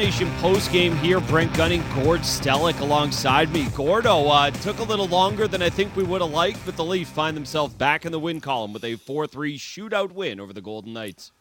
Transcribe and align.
Nation 0.00 0.30
post 0.38 0.72
game 0.72 0.96
here. 0.96 1.20
Brent 1.20 1.52
Gunning, 1.52 1.82
Gord 1.94 2.20
Stellick 2.20 2.80
alongside 2.80 3.52
me. 3.52 3.68
Gordo 3.74 4.28
uh, 4.28 4.50
took 4.50 4.78
a 4.78 4.82
little 4.82 5.06
longer 5.06 5.46
than 5.46 5.60
I 5.60 5.68
think 5.68 5.94
we 5.94 6.04
would 6.04 6.22
have 6.22 6.30
liked, 6.30 6.64
but 6.64 6.74
the 6.74 6.84
Leafs 6.86 7.10
find 7.10 7.36
themselves 7.36 7.74
back 7.74 8.06
in 8.06 8.10
the 8.10 8.18
win 8.18 8.40
column 8.40 8.72
with 8.72 8.82
a 8.82 8.96
4 8.96 9.26
3 9.26 9.58
shootout 9.58 10.12
win 10.12 10.40
over 10.40 10.54
the 10.54 10.62
Golden 10.62 10.94
Knights. 10.94 11.32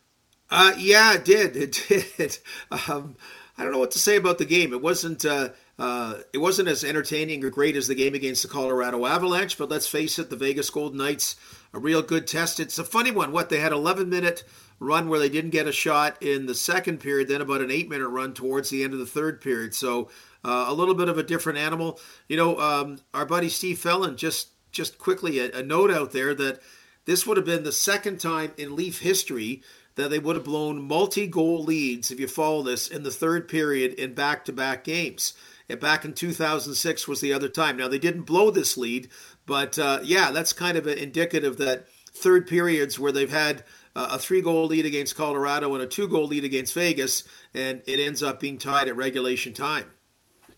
Uh, 0.49 0.73
yeah, 0.77 1.13
it 1.13 1.23
did. 1.23 1.55
It 1.55 1.85
did. 1.87 2.37
Um, 2.89 3.15
I 3.57 3.63
don't 3.63 3.71
know 3.71 3.79
what 3.79 3.91
to 3.91 3.99
say 3.99 4.17
about 4.17 4.39
the 4.39 4.45
game. 4.45 4.73
It 4.73 4.81
wasn't. 4.81 5.23
Uh, 5.23 5.49
uh, 5.77 6.15
it 6.33 6.39
wasn't 6.39 6.67
as 6.67 6.83
entertaining 6.83 7.41
or 7.45 7.49
great 7.49 7.77
as 7.77 7.87
the 7.87 7.95
game 7.95 8.13
against 8.13 8.43
the 8.43 8.49
Colorado 8.49 9.05
Avalanche, 9.05 9.57
but 9.57 9.69
let's 9.69 9.87
face 9.87 10.19
it, 10.19 10.29
the 10.29 10.35
Vegas 10.35 10.69
Golden 10.69 10.97
Knights, 10.97 11.37
a 11.73 11.79
real 11.79 12.01
good 12.01 12.27
test. 12.27 12.59
It's 12.59 12.77
a 12.77 12.83
funny 12.83 13.11
one. 13.11 13.31
What 13.31 13.47
they 13.49 13.61
had 13.61 13.71
11 13.71 14.09
minute 14.09 14.43
run 14.79 15.09
where 15.09 15.19
they 15.19 15.29
didn't 15.29 15.49
get 15.51 15.67
a 15.67 15.71
shot 15.71 16.21
in 16.21 16.45
the 16.45 16.55
second 16.55 16.99
period, 16.99 17.27
then 17.27 17.41
about 17.41 17.61
an 17.61 17.71
eight 17.71 17.89
minute 17.89 18.07
run 18.07 18.33
towards 18.33 18.69
the 18.69 18.83
end 18.83 18.93
of 18.93 18.99
the 18.99 19.05
third 19.05 19.41
period. 19.41 19.75
So 19.75 20.09
uh, 20.43 20.65
a 20.67 20.73
little 20.73 20.95
bit 20.95 21.09
of 21.09 21.17
a 21.17 21.23
different 21.23 21.59
animal. 21.59 21.99
You 22.27 22.37
know, 22.37 22.59
um, 22.59 22.99
our 23.13 23.25
buddy 23.25 23.49
Steve 23.49 23.77
Fellon 23.77 24.15
just 24.15 24.49
just 24.71 24.97
quickly 24.97 25.39
a, 25.39 25.51
a 25.51 25.63
note 25.63 25.91
out 25.91 26.11
there 26.11 26.33
that 26.35 26.61
this 27.05 27.25
would 27.25 27.37
have 27.37 27.45
been 27.45 27.63
the 27.63 27.71
second 27.71 28.19
time 28.19 28.53
in 28.57 28.75
Leaf 28.75 28.99
history 28.99 29.63
that 29.95 30.09
they 30.09 30.19
would 30.19 30.35
have 30.35 30.45
blown 30.45 30.81
multi-goal 30.81 31.63
leads 31.63 32.11
if 32.11 32.19
you 32.19 32.27
follow 32.27 32.61
this 32.61 32.87
in 32.87 33.03
the 33.03 33.11
third 33.11 33.49
period 33.49 33.93
in 33.95 34.13
back-to-back 34.13 34.83
games. 34.83 35.33
And 35.67 35.79
back 35.79 36.05
in 36.05 36.13
2006 36.13 37.07
was 37.07 37.19
the 37.19 37.33
other 37.33 37.49
time. 37.49 37.77
Now 37.77 37.87
they 37.87 37.99
didn't 37.99 38.23
blow 38.23 38.49
this 38.49 38.77
lead, 38.77 39.09
but 39.45 39.77
uh, 39.77 39.99
yeah, 40.03 40.31
that's 40.31 40.53
kind 40.53 40.77
of 40.77 40.87
indicative 40.87 41.57
that 41.57 41.87
third 42.11 42.47
periods 42.47 42.97
where 42.97 43.11
they've 43.11 43.29
had 43.29 43.63
a 44.11 44.19
three 44.19 44.41
goal 44.41 44.67
lead 44.67 44.85
against 44.85 45.15
Colorado 45.15 45.73
and 45.73 45.83
a 45.83 45.87
two 45.87 46.07
goal 46.07 46.27
lead 46.27 46.43
against 46.43 46.73
Vegas, 46.73 47.23
and 47.53 47.81
it 47.85 47.99
ends 47.99 48.23
up 48.23 48.39
being 48.39 48.57
tied 48.57 48.87
at 48.87 48.95
regulation 48.95 49.53
time. 49.53 49.91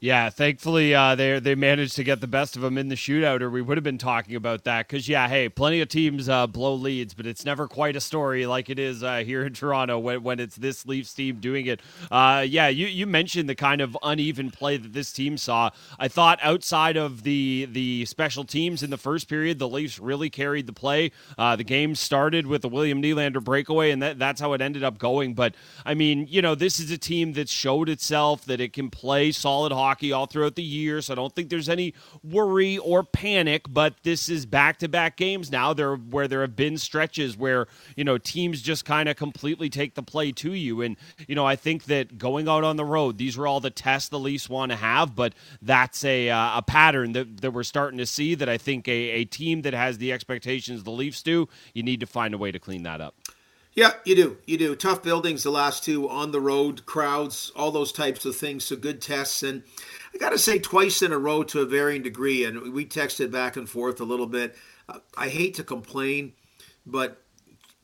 Yeah, 0.04 0.32
thankfully 0.32 0.96
uh, 0.96 1.14
they 1.14 1.40
they 1.40 1.54
managed 1.54 1.96
to 1.98 2.04
get 2.04 2.22
the 2.22 2.28
best 2.28 2.56
of 2.56 2.64
them 2.64 2.76
in 2.80 2.88
the 2.88 2.96
shootout, 2.96 3.42
or 3.42 3.52
we 3.52 3.62
would 3.62 3.78
have 3.78 3.84
been 3.84 4.00
talking 4.00 4.36
about 4.36 4.64
that. 4.64 4.88
Because 4.88 5.08
yeah, 5.08 5.28
hey, 5.28 5.48
plenty 5.48 5.80
of 5.80 5.90
teams 5.90 6.28
uh, 6.28 6.48
blow 6.48 6.74
leads, 6.74 7.14
but 7.14 7.28
it's 7.28 7.46
never 7.46 7.68
quite 7.68 7.96
a 7.96 8.02
story 8.02 8.48
like 8.48 8.72
it 8.72 8.80
is 8.80 9.04
uh, 9.04 9.18
here 9.18 9.46
in 9.46 9.54
Toronto 9.54 10.00
when, 10.00 10.24
when 10.24 10.40
it's 10.40 10.56
this 10.56 10.88
Leafs 10.88 11.14
team 11.14 11.36
doing 11.40 11.68
it. 11.68 11.82
Uh, 12.10 12.44
yeah, 12.50 12.68
you 12.68 12.88
you 12.88 13.06
mentioned 13.06 13.48
the 13.48 13.54
kind 13.54 13.80
of 13.80 13.96
uneven 14.02 14.50
play 14.50 14.76
that 14.76 14.92
this 14.92 15.14
team 15.14 15.38
saw. 15.38 15.70
I 16.00 16.08
thought 16.08 16.40
outside 16.42 16.98
of 16.98 17.22
the 17.22 17.68
the 17.72 18.06
special 18.06 18.44
teams 18.44 18.82
in 18.82 18.90
the 18.90 18.98
first 18.98 19.30
period, 19.30 19.60
the 19.60 19.70
Leafs 19.70 20.00
really 20.00 20.32
carried 20.32 20.66
the 20.66 20.74
play. 20.74 21.12
Uh, 21.38 21.56
the 21.56 21.64
game 21.64 21.94
started 21.94 22.48
with 22.48 22.64
the 22.64 22.70
William 22.70 23.04
Nylander 23.04 23.44
breakaway, 23.44 23.92
and 23.92 24.02
that, 24.02 24.18
that's 24.18 24.42
how 24.42 24.54
it 24.54 24.62
ended 24.62 24.84
up 24.84 24.98
going. 24.98 25.36
But 25.36 25.54
I 25.86 25.94
mean, 25.94 26.26
you 26.28 26.42
know, 26.42 26.56
this 26.56 26.80
is 26.80 26.90
a 26.90 26.98
team 26.98 27.34
that 27.34 27.50
showed 27.50 27.88
itself 27.88 28.46
that 28.46 28.60
it 28.60 28.74
can 28.74 28.90
play 28.90 29.32
solid 29.32 29.72
hockey 29.72 29.91
hockey 29.92 30.14
all 30.14 30.26
throughout 30.26 30.56
the 30.56 30.64
year, 30.64 31.02
so 31.02 31.14
I 31.14 31.16
don't 31.16 31.36
think 31.36 31.50
there's 31.50 31.68
any 31.68 31.94
worry 32.24 32.78
or 32.78 33.04
panic. 33.04 33.66
But 33.70 33.96
this 34.04 34.30
is 34.30 34.46
back-to-back 34.46 35.18
games 35.18 35.52
now. 35.52 35.74
There 35.74 35.96
where 35.96 36.28
there 36.28 36.42
have 36.42 36.56
been 36.56 36.78
stretches 36.78 37.36
where 37.36 37.68
you 37.98 38.06
know 38.06 38.18
teams 38.18 38.62
just 38.62 38.86
kind 38.86 39.10
of 39.10 39.18
completely 39.18 39.70
take 39.70 39.96
the 39.96 40.04
play 40.04 40.32
to 40.34 40.54
you, 40.54 40.82
and 40.82 40.96
you 41.28 41.36
know 41.36 41.46
I 41.46 41.58
think 41.58 41.86
that 41.86 42.18
going 42.18 42.48
out 42.48 42.64
on 42.64 42.78
the 42.78 42.86
road, 42.86 43.18
these 43.18 43.38
are 43.38 43.46
all 43.46 43.60
the 43.60 43.70
tests 43.70 44.10
the 44.10 44.20
Leafs 44.20 44.50
want 44.50 44.72
to 44.72 44.78
have, 44.78 45.14
but 45.16 45.34
that's 45.62 46.06
a 46.06 46.30
uh, 46.30 46.60
a 46.60 46.62
pattern 46.62 47.12
that, 47.14 47.42
that 47.42 47.52
we're 47.52 47.64
starting 47.64 47.98
to 47.98 48.06
see. 48.06 48.34
That 48.36 48.48
I 48.48 48.58
think 48.58 48.88
a, 48.88 48.92
a 48.92 49.26
team 49.26 49.64
that 49.64 49.74
has 49.74 49.98
the 49.98 50.14
expectations 50.14 50.84
the 50.84 50.92
Leafs 50.92 51.22
do, 51.22 51.50
you 51.74 51.84
need 51.84 52.00
to 52.00 52.06
find 52.08 52.34
a 52.34 52.38
way 52.38 52.52
to 52.52 52.60
clean 52.60 52.84
that 52.84 53.02
up. 53.02 53.16
Yeah, 53.74 53.94
you 54.04 54.16
do. 54.16 54.38
You 54.46 54.58
do. 54.58 54.76
Tough 54.76 55.02
buildings, 55.02 55.44
the 55.44 55.50
last 55.50 55.86
two 55.86 56.10
on 56.10 56.32
the 56.32 56.42
road, 56.42 56.86
crowds, 56.86 57.52
all 57.56 57.72
those 57.72 57.94
types 57.94 58.26
of 58.26 58.36
things. 58.36 58.66
So 58.66 58.76
good 58.76 59.02
tests. 59.02 59.44
And 59.44 59.64
I 60.14 60.18
got 60.18 60.32
to 60.32 60.38
say, 60.38 60.60
twice 60.60 61.02
in 61.02 61.14
a 61.14 61.18
row 61.18 61.44
to 61.44 61.62
a 61.62 61.66
varying 61.66 62.02
degree. 62.02 62.44
And 62.44 62.74
we 62.74 62.86
texted 62.86 63.32
back 63.32 63.56
and 63.56 63.70
forth 63.70 64.02
a 64.02 64.06
little 64.06 64.28
bit. 64.28 64.58
I 65.18 65.30
hate 65.30 65.56
to 65.56 65.64
complain, 65.64 66.34
but 66.86 67.22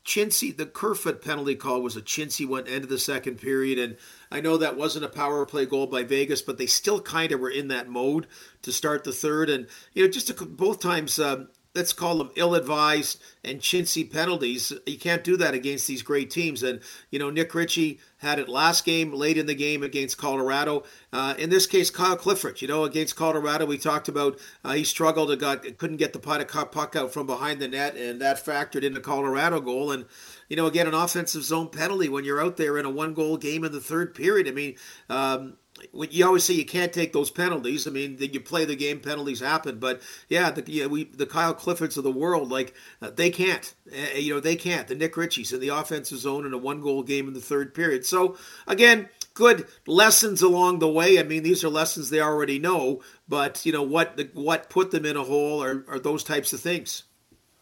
Chintzy, 0.04 0.56
the 0.56 0.66
Kerfoot 0.66 1.22
penalty 1.22 1.56
call 1.56 1.82
was 1.82 1.96
a 1.96 2.02
chintzy 2.02 2.46
one 2.46 2.68
end 2.68 2.84
of 2.84 2.90
the 2.90 2.98
second 2.98 3.40
period. 3.40 3.80
And 3.80 3.98
I 4.30 4.42
know 4.42 4.58
that 4.58 4.78
wasn't 4.78 5.06
a 5.06 5.10
power 5.10 5.46
play 5.46 5.66
goal 5.66 5.88
by 5.88 6.04
Vegas, 6.04 6.42
but 6.42 6.58
they 6.58 6.66
still 6.66 7.00
kind 7.00 7.32
of 7.32 7.40
were 7.40 7.50
in 7.50 7.70
that 7.70 7.90
mode 7.90 8.28
to 8.64 8.74
start 8.74 9.06
the 9.06 9.14
third. 9.14 9.50
And, 9.50 9.68
you 9.94 10.04
know, 10.04 10.12
just 10.12 10.28
to, 10.28 10.46
both 10.46 10.82
times, 10.82 11.18
um, 11.20 11.48
let's 11.78 11.94
call 11.94 12.18
them 12.18 12.32
ill-advised 12.36 13.22
and 13.44 13.62
chintzy 13.62 14.12
penalties. 14.12 14.74
You 14.86 14.98
can't 14.98 15.24
do 15.24 15.38
that 15.38 15.54
against 15.54 15.88
these 15.88 16.02
great 16.02 16.32
teams. 16.32 16.64
And 16.64 16.82
you 17.12 17.20
know, 17.20 17.30
Nick 17.30 17.54
Ritchie 17.54 18.00
had 18.18 18.40
it 18.40 18.50
last 18.50 18.84
game, 18.84 19.14
late 19.14 19.38
in 19.38 19.46
the 19.46 19.54
game 19.54 19.84
against 19.84 20.18
Colorado. 20.18 20.84
Uh, 21.14 21.36
in 21.38 21.52
this 21.52 21.68
case, 21.68 21.92
Kyle 21.92 22.18
Clifford. 22.18 22.62
You 22.62 22.68
know, 22.68 22.84
against 22.84 23.16
Colorado, 23.16 23.68
we 23.68 23.78
talked 23.78 24.10
about 24.10 24.40
uh, 24.66 24.74
he 24.74 24.84
struggled 24.84 25.30
and 25.30 25.40
got 25.40 25.78
couldn't 25.78 25.98
get 25.98 26.14
the 26.14 26.20
puck 26.20 26.96
out 26.96 27.14
from 27.14 27.28
behind 27.28 27.60
the 27.60 27.68
net, 27.68 27.96
and 27.96 28.20
that 28.20 28.44
factored 28.44 28.84
in 28.84 28.96
the 28.96 29.00
Colorado 29.00 29.62
goal. 29.62 29.92
And 29.92 30.06
you 30.50 30.56
know, 30.56 30.66
again, 30.66 30.88
an 30.88 30.94
offensive 30.94 31.44
zone 31.44 31.70
penalty 31.70 32.10
when 32.10 32.24
you're 32.24 32.42
out 32.42 32.58
there 32.58 32.78
in 32.78 32.86
a 32.86 32.90
one-goal 32.90 33.38
game 33.38 33.64
in 33.64 33.72
the 33.72 33.82
third 33.82 34.14
period. 34.16 34.48
I 34.48 34.52
mean. 34.52 34.76
Um, 35.10 35.58
you 35.94 36.26
always 36.26 36.44
say 36.44 36.54
you 36.54 36.66
can't 36.66 36.94
take 36.94 37.14
those 37.14 37.30
penalties. 37.30 37.88
I 37.88 37.92
mean, 37.92 38.18
you 38.20 38.40
play 38.40 38.66
the 38.66 38.76
game, 38.76 39.00
penalties 39.00 39.40
happen. 39.40 39.80
But 39.80 40.02
yeah, 40.30 40.50
the 40.52 40.64
yeah, 40.72 40.88
we 40.88 41.06
the 41.06 41.26
Kyle 41.26 41.54
Cliffords 41.54 41.98
of 41.98 42.04
the 42.04 42.12
world, 42.12 42.50
like 42.50 42.74
uh, 43.02 43.12
they 43.12 43.30
can't. 43.30 43.74
Uh, 43.92 44.18
you 44.18 44.34
know, 44.34 44.40
they 44.40 44.56
can't. 44.56 44.88
The 44.88 44.96
Nick 44.96 45.14
Ritchies 45.14 45.54
in 45.54 45.60
the 45.60 45.70
offensive 45.70 46.20
zone 46.20 46.46
in 46.46 46.54
a 46.54 46.58
one 46.58 46.82
goal 46.82 47.04
game 47.04 47.28
in 47.28 47.34
the 47.34 47.40
third 47.40 47.74
period. 47.74 48.06
So 48.06 48.38
again, 48.68 49.10
good 49.34 49.68
lessons 49.86 50.42
along 50.42 50.80
the 50.80 50.92
way. 50.92 51.20
I 51.20 51.24
mean, 51.24 51.44
these 51.44 51.64
are 51.64 51.70
lessons 51.70 52.10
they 52.10 52.22
already 52.22 52.60
know. 52.60 53.02
But 53.28 53.66
you 53.66 53.72
know 53.72 53.84
what? 53.84 54.18
The, 54.18 54.30
what 54.34 54.70
put 54.70 54.92
them 54.92 55.06
in 55.06 55.18
a 55.18 55.24
hole 55.24 55.64
are, 55.64 55.86
are 55.88 56.00
those 56.00 56.24
types 56.24 56.54
of 56.54 56.60
things. 56.60 57.04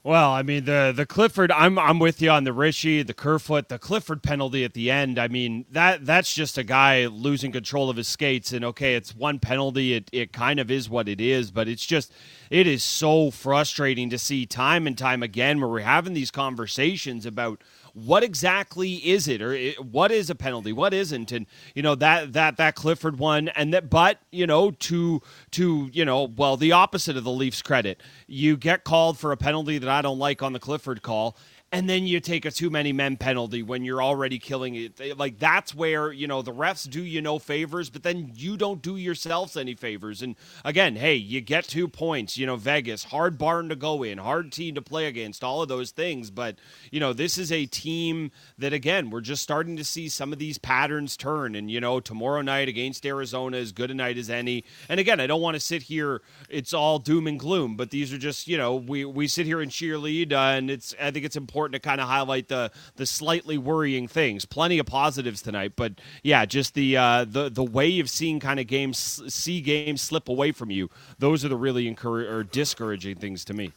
Well, 0.05 0.33
I 0.33 0.43
mean 0.43 0.65
the 0.65 0.93
the 0.95 1.07
Clifford, 1.07 1.51
I'm 1.51 1.79
I'm 1.79 1.97
with 1.97 2.21
you 2.21 2.29
on 2.29 2.43
the 2.43 2.53
Ritchie, 2.53 3.01
the 3.01 3.15
Kerfoot, 3.15 3.69
the 3.69 3.79
Clifford 3.79 4.21
penalty 4.21 4.63
at 4.63 4.75
the 4.75 4.91
end. 4.91 5.17
I 5.17 5.27
mean 5.27 5.65
that 5.71 6.05
that's 6.05 6.31
just 6.31 6.59
a 6.59 6.63
guy 6.63 7.07
losing 7.07 7.51
control 7.51 7.89
of 7.89 7.97
his 7.97 8.07
skates, 8.07 8.53
and 8.53 8.63
okay, 8.65 8.93
it's 8.93 9.15
one 9.15 9.39
penalty. 9.39 9.95
It 9.95 10.07
it 10.11 10.31
kind 10.31 10.59
of 10.59 10.69
is 10.69 10.91
what 10.91 11.09
it 11.09 11.19
is, 11.19 11.49
but 11.49 11.67
it's 11.67 11.87
just 11.87 12.13
it 12.51 12.67
is 12.67 12.83
so 12.83 13.31
frustrating 13.31 14.11
to 14.11 14.19
see 14.19 14.45
time 14.45 14.85
and 14.85 14.95
time 14.95 15.23
again 15.23 15.59
where 15.59 15.69
we're 15.69 15.79
having 15.79 16.13
these 16.13 16.29
conversations 16.29 17.25
about 17.25 17.63
what 17.95 18.23
exactly 18.23 18.95
is 18.95 19.25
it 19.27 19.41
or 19.41 19.57
what 19.81 20.11
is 20.11 20.29
a 20.29 20.35
penalty 20.35 20.73
what 20.73 20.93
isn't 20.93 21.31
and 21.31 21.45
you 21.73 21.81
know 21.81 21.95
that 21.95 22.33
that 22.33 22.57
that 22.57 22.75
clifford 22.75 23.17
one 23.17 23.47
and 23.49 23.73
that 23.73 23.89
but 23.89 24.19
you 24.31 24.45
know 24.45 24.69
to 24.71 25.21
to 25.49 25.89
you 25.93 26.03
know 26.03 26.23
well 26.35 26.57
the 26.57 26.73
opposite 26.73 27.15
of 27.15 27.23
the 27.23 27.31
leafs 27.31 27.61
credit 27.61 28.01
you 28.27 28.57
get 28.57 28.83
called 28.83 29.17
for 29.17 29.31
a 29.31 29.37
penalty 29.37 29.77
that 29.77 29.89
i 29.89 30.01
don't 30.01 30.19
like 30.19 30.41
on 30.41 30.53
the 30.53 30.59
clifford 30.59 31.01
call 31.01 31.35
and 31.75 31.89
then 31.89 32.07
you 32.07 32.21
take 32.21 32.45
a 32.45 32.51
too 32.51 32.69
many 32.69 32.93
men 32.93 33.17
penalty 33.17 33.61
when 33.61 33.83
you're 33.83 34.01
already 34.01 34.39
killing 34.39 34.75
it. 34.75 35.17
Like 35.17 35.39
that's 35.39 35.75
where 35.75 36.09
you 36.09 36.25
know 36.25 36.41
the 36.41 36.53
refs 36.53 36.89
do 36.89 37.03
you 37.03 37.21
no 37.21 37.37
favors, 37.37 37.89
but 37.89 38.01
then 38.01 38.31
you 38.33 38.55
don't 38.55 38.81
do 38.81 38.95
yourselves 38.95 39.57
any 39.57 39.73
favors. 39.73 40.21
And 40.21 40.37
again, 40.63 40.95
hey, 40.95 41.15
you 41.15 41.41
get 41.41 41.65
two 41.65 41.89
points. 41.89 42.37
You 42.37 42.45
know, 42.45 42.55
Vegas 42.55 43.03
hard 43.03 43.37
barn 43.37 43.67
to 43.67 43.75
go 43.75 44.03
in, 44.03 44.19
hard 44.19 44.53
team 44.53 44.75
to 44.75 44.81
play 44.81 45.07
against, 45.07 45.43
all 45.43 45.61
of 45.61 45.67
those 45.67 45.91
things. 45.91 46.31
But 46.31 46.55
you 46.91 47.01
know, 47.01 47.11
this 47.11 47.37
is 47.37 47.51
a 47.51 47.65
team 47.65 48.31
that 48.57 48.71
again 48.71 49.09
we're 49.09 49.19
just 49.19 49.43
starting 49.43 49.75
to 49.75 49.83
see 49.83 50.07
some 50.07 50.31
of 50.31 50.39
these 50.39 50.57
patterns 50.57 51.17
turn. 51.17 51.55
And 51.55 51.69
you 51.69 51.81
know, 51.81 51.99
tomorrow 51.99 52.41
night 52.41 52.69
against 52.69 53.05
Arizona 53.05 53.57
is 53.57 53.73
good 53.73 53.91
a 53.91 53.95
night 53.95 54.17
as 54.17 54.29
any. 54.29 54.63
And 54.87 54.97
again, 54.99 55.19
I 55.19 55.27
don't 55.27 55.41
want 55.41 55.55
to 55.55 55.59
sit 55.59 55.81
here; 55.81 56.21
it's 56.47 56.73
all 56.73 56.99
doom 56.99 57.27
and 57.27 57.37
gloom. 57.37 57.75
But 57.75 57.89
these 57.89 58.13
are 58.15 58.19
just 58.19 58.47
you 58.47 58.57
know 58.57 58.75
we 58.75 59.05
we 59.05 59.27
sit 59.27 59.45
here 59.45 59.61
and 59.61 59.69
cheerlead, 59.69 60.31
uh, 60.31 60.57
and 60.57 60.71
it's 60.71 60.95
I 60.99 61.11
think 61.11 61.25
it's 61.25 61.35
important 61.35 61.73
to 61.73 61.79
kind 61.87 62.01
of 62.01 62.07
highlight 62.07 62.47
the 62.47 62.71
the 62.95 63.05
slightly 63.05 63.57
worrying 63.57 64.07
things. 64.07 64.45
Plenty 64.45 64.79
of 64.79 64.85
positives 64.85 65.41
tonight, 65.41 65.73
but 65.75 65.93
yeah, 66.23 66.45
just 66.45 66.73
the 66.73 66.97
uh, 66.97 67.25
the 67.25 67.49
the 67.49 67.63
way 67.63 67.99
of 67.99 68.09
seeing 68.09 68.39
kind 68.39 68.59
of 68.59 68.67
games 68.67 69.21
see 69.33 69.61
games 69.61 70.01
slip 70.01 70.29
away 70.29 70.51
from 70.51 70.71
you. 70.71 70.89
Those 71.19 71.45
are 71.45 71.49
the 71.49 71.57
really 71.57 71.87
encourage 71.87 72.27
or 72.27 72.43
discouraging 72.43 73.17
things 73.17 73.45
to 73.45 73.53
me. 73.53 73.71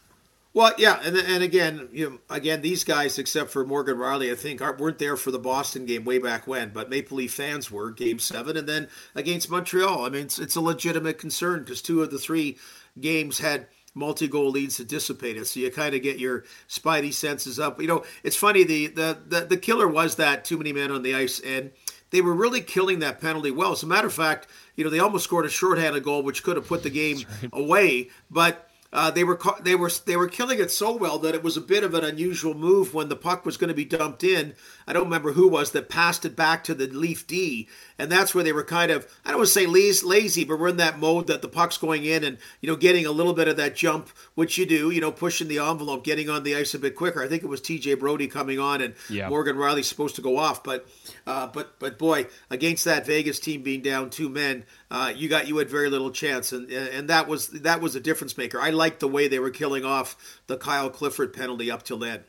Well, 0.51 0.73
yeah, 0.79 0.99
and 1.03 1.15
and 1.15 1.43
again, 1.43 1.89
you 1.93 2.09
know, 2.09 2.19
again, 2.29 2.61
these 2.61 2.83
guys, 2.83 3.19
except 3.19 3.51
for 3.51 3.63
Morgan 3.63 3.97
Rielly, 3.97 4.31
I 4.31 4.35
think 4.35 4.61
aren't, 4.61 4.79
weren't 4.79 4.97
there 4.97 5.15
for 5.15 5.29
the 5.29 5.37
Boston 5.37 5.85
game 5.85 6.05
way 6.05 6.17
back 6.17 6.47
when, 6.47 6.69
but 6.69 6.89
Maple 6.89 7.17
Leaf 7.17 7.33
fans 7.33 7.69
were 7.69 7.91
Game 7.91 8.17
Seven, 8.17 8.57
and 8.57 8.67
then 8.67 8.87
against 9.13 9.51
Montreal. 9.51 10.05
I 10.05 10.09
mean, 10.09 10.23
it's, 10.23 10.39
it's 10.39 10.55
a 10.55 10.61
legitimate 10.61 11.19
concern 11.19 11.59
because 11.59 11.83
two 11.83 12.01
of 12.01 12.09
the 12.09 12.17
three 12.17 12.57
games 12.99 13.37
had 13.37 13.67
multi 13.93 14.27
goal 14.27 14.51
leads 14.51 14.77
to 14.77 14.83
dissipate 14.83 15.37
it. 15.37 15.45
So 15.47 15.59
you 15.59 15.71
kind 15.71 15.95
of 15.95 16.01
get 16.01 16.19
your 16.19 16.43
spidey 16.67 17.13
senses 17.13 17.59
up. 17.59 17.81
You 17.81 17.87
know, 17.87 18.03
it's 18.23 18.35
funny. 18.35 18.63
The, 18.63 18.87
the 18.87 19.17
the 19.27 19.41
the 19.41 19.57
killer 19.57 19.87
was 19.87 20.15
that 20.15 20.45
too 20.45 20.57
many 20.57 20.73
men 20.73 20.91
on 20.91 21.03
the 21.03 21.15
ice, 21.15 21.39
and 21.39 21.71
they 22.11 22.21
were 22.21 22.33
really 22.33 22.61
killing 22.61 22.99
that 22.99 23.21
penalty 23.21 23.51
well. 23.51 23.73
As 23.73 23.83
a 23.83 23.87
matter 23.87 24.07
of 24.07 24.13
fact, 24.13 24.47
you 24.75 24.83
know, 24.83 24.89
they 24.89 24.99
almost 24.99 25.23
scored 25.23 25.45
a 25.45 25.49
shorthanded 25.49 26.03
goal, 26.03 26.23
which 26.23 26.43
could 26.43 26.55
have 26.55 26.67
put 26.67 26.83
the 26.83 26.89
game 26.89 27.17
right. 27.41 27.49
away. 27.53 28.09
But 28.31 28.68
uh, 28.91 29.11
they 29.11 29.23
were 29.23 29.39
they 29.61 29.75
were 29.75 29.91
they 30.05 30.17
were 30.17 30.27
killing 30.27 30.59
it 30.59 30.71
so 30.71 30.95
well 30.95 31.19
that 31.19 31.35
it 31.35 31.43
was 31.43 31.55
a 31.55 31.61
bit 31.61 31.83
of 31.83 31.93
an 31.93 32.03
unusual 32.03 32.55
move 32.55 32.91
when 32.91 33.07
the 33.07 33.15
puck 33.15 33.45
was 33.45 33.55
going 33.55 33.67
to 33.67 33.73
be 33.75 33.85
dumped 33.85 34.23
in. 34.23 34.55
I 34.87 34.93
don't 34.93 35.03
remember 35.03 35.33
who 35.33 35.47
was 35.47 35.71
that 35.71 35.89
passed 35.89 36.25
it 36.25 36.35
back 36.35 36.63
to 36.63 36.73
the 36.73 36.87
Leaf 36.87 37.27
D, 37.27 37.67
and 37.99 38.11
that's 38.11 38.33
where 38.33 38.43
they 38.43 38.51
were 38.51 38.63
kind 38.63 38.89
of 38.89 39.07
I 39.23 39.29
don't 39.29 39.39
want 39.39 39.47
to 39.47 39.53
say 39.53 39.67
lazy, 39.67 40.43
but 40.43 40.59
we're 40.59 40.69
in 40.69 40.77
that 40.77 40.97
mode 40.97 41.27
that 41.27 41.43
the 41.43 41.47
puck's 41.47 41.77
going 41.77 42.03
in 42.05 42.23
and 42.23 42.39
you 42.61 42.67
know 42.69 42.75
getting 42.75 43.05
a 43.05 43.11
little 43.11 43.33
bit 43.33 43.47
of 43.47 43.57
that 43.57 43.75
jump, 43.75 44.09
which 44.33 44.57
you 44.57 44.65
do, 44.65 44.89
you 44.89 45.01
know, 45.01 45.11
pushing 45.11 45.49
the 45.49 45.59
envelope, 45.59 46.03
getting 46.03 46.27
on 46.27 46.41
the 46.41 46.55
ice 46.55 46.73
a 46.73 46.79
bit 46.79 46.95
quicker. 46.95 47.21
I 47.21 47.27
think 47.27 47.43
it 47.43 47.47
was 47.47 47.61
T.J. 47.61 47.95
Brodie 47.95 48.27
coming 48.27 48.59
on 48.59 48.81
and 48.81 48.95
yeah. 49.07 49.29
Morgan 49.29 49.55
Rielly's 49.55 49.87
supposed 49.87 50.15
to 50.15 50.23
go 50.23 50.37
off, 50.37 50.63
but 50.63 50.87
uh, 51.27 51.45
but 51.45 51.77
but 51.77 51.99
boy, 51.99 52.25
against 52.49 52.85
that 52.85 53.05
Vegas 53.05 53.39
team 53.39 53.61
being 53.61 53.83
down 53.83 54.09
two 54.09 54.29
men, 54.29 54.65
uh, 54.89 55.13
you 55.15 55.29
got 55.29 55.47
you 55.47 55.55
had 55.57 55.69
very 55.69 55.91
little 55.91 56.09
chance, 56.09 56.51
and 56.51 56.71
and 56.71 57.07
that 57.09 57.27
was 57.27 57.49
that 57.49 57.81
was 57.81 57.95
a 57.95 57.99
difference 57.99 58.35
maker. 58.35 58.59
I 58.59 58.78
liked 58.79 59.01
the 59.01 59.07
way 59.07 59.27
they 59.27 59.39
were 59.39 59.51
killing 59.51 59.83
off 59.83 60.41
the 60.47 60.57
Kyle 60.57 60.89
Clifford 60.89 61.33
penalty 61.33 61.69
up 61.69 61.83
till 61.83 61.97
then. 61.97 62.23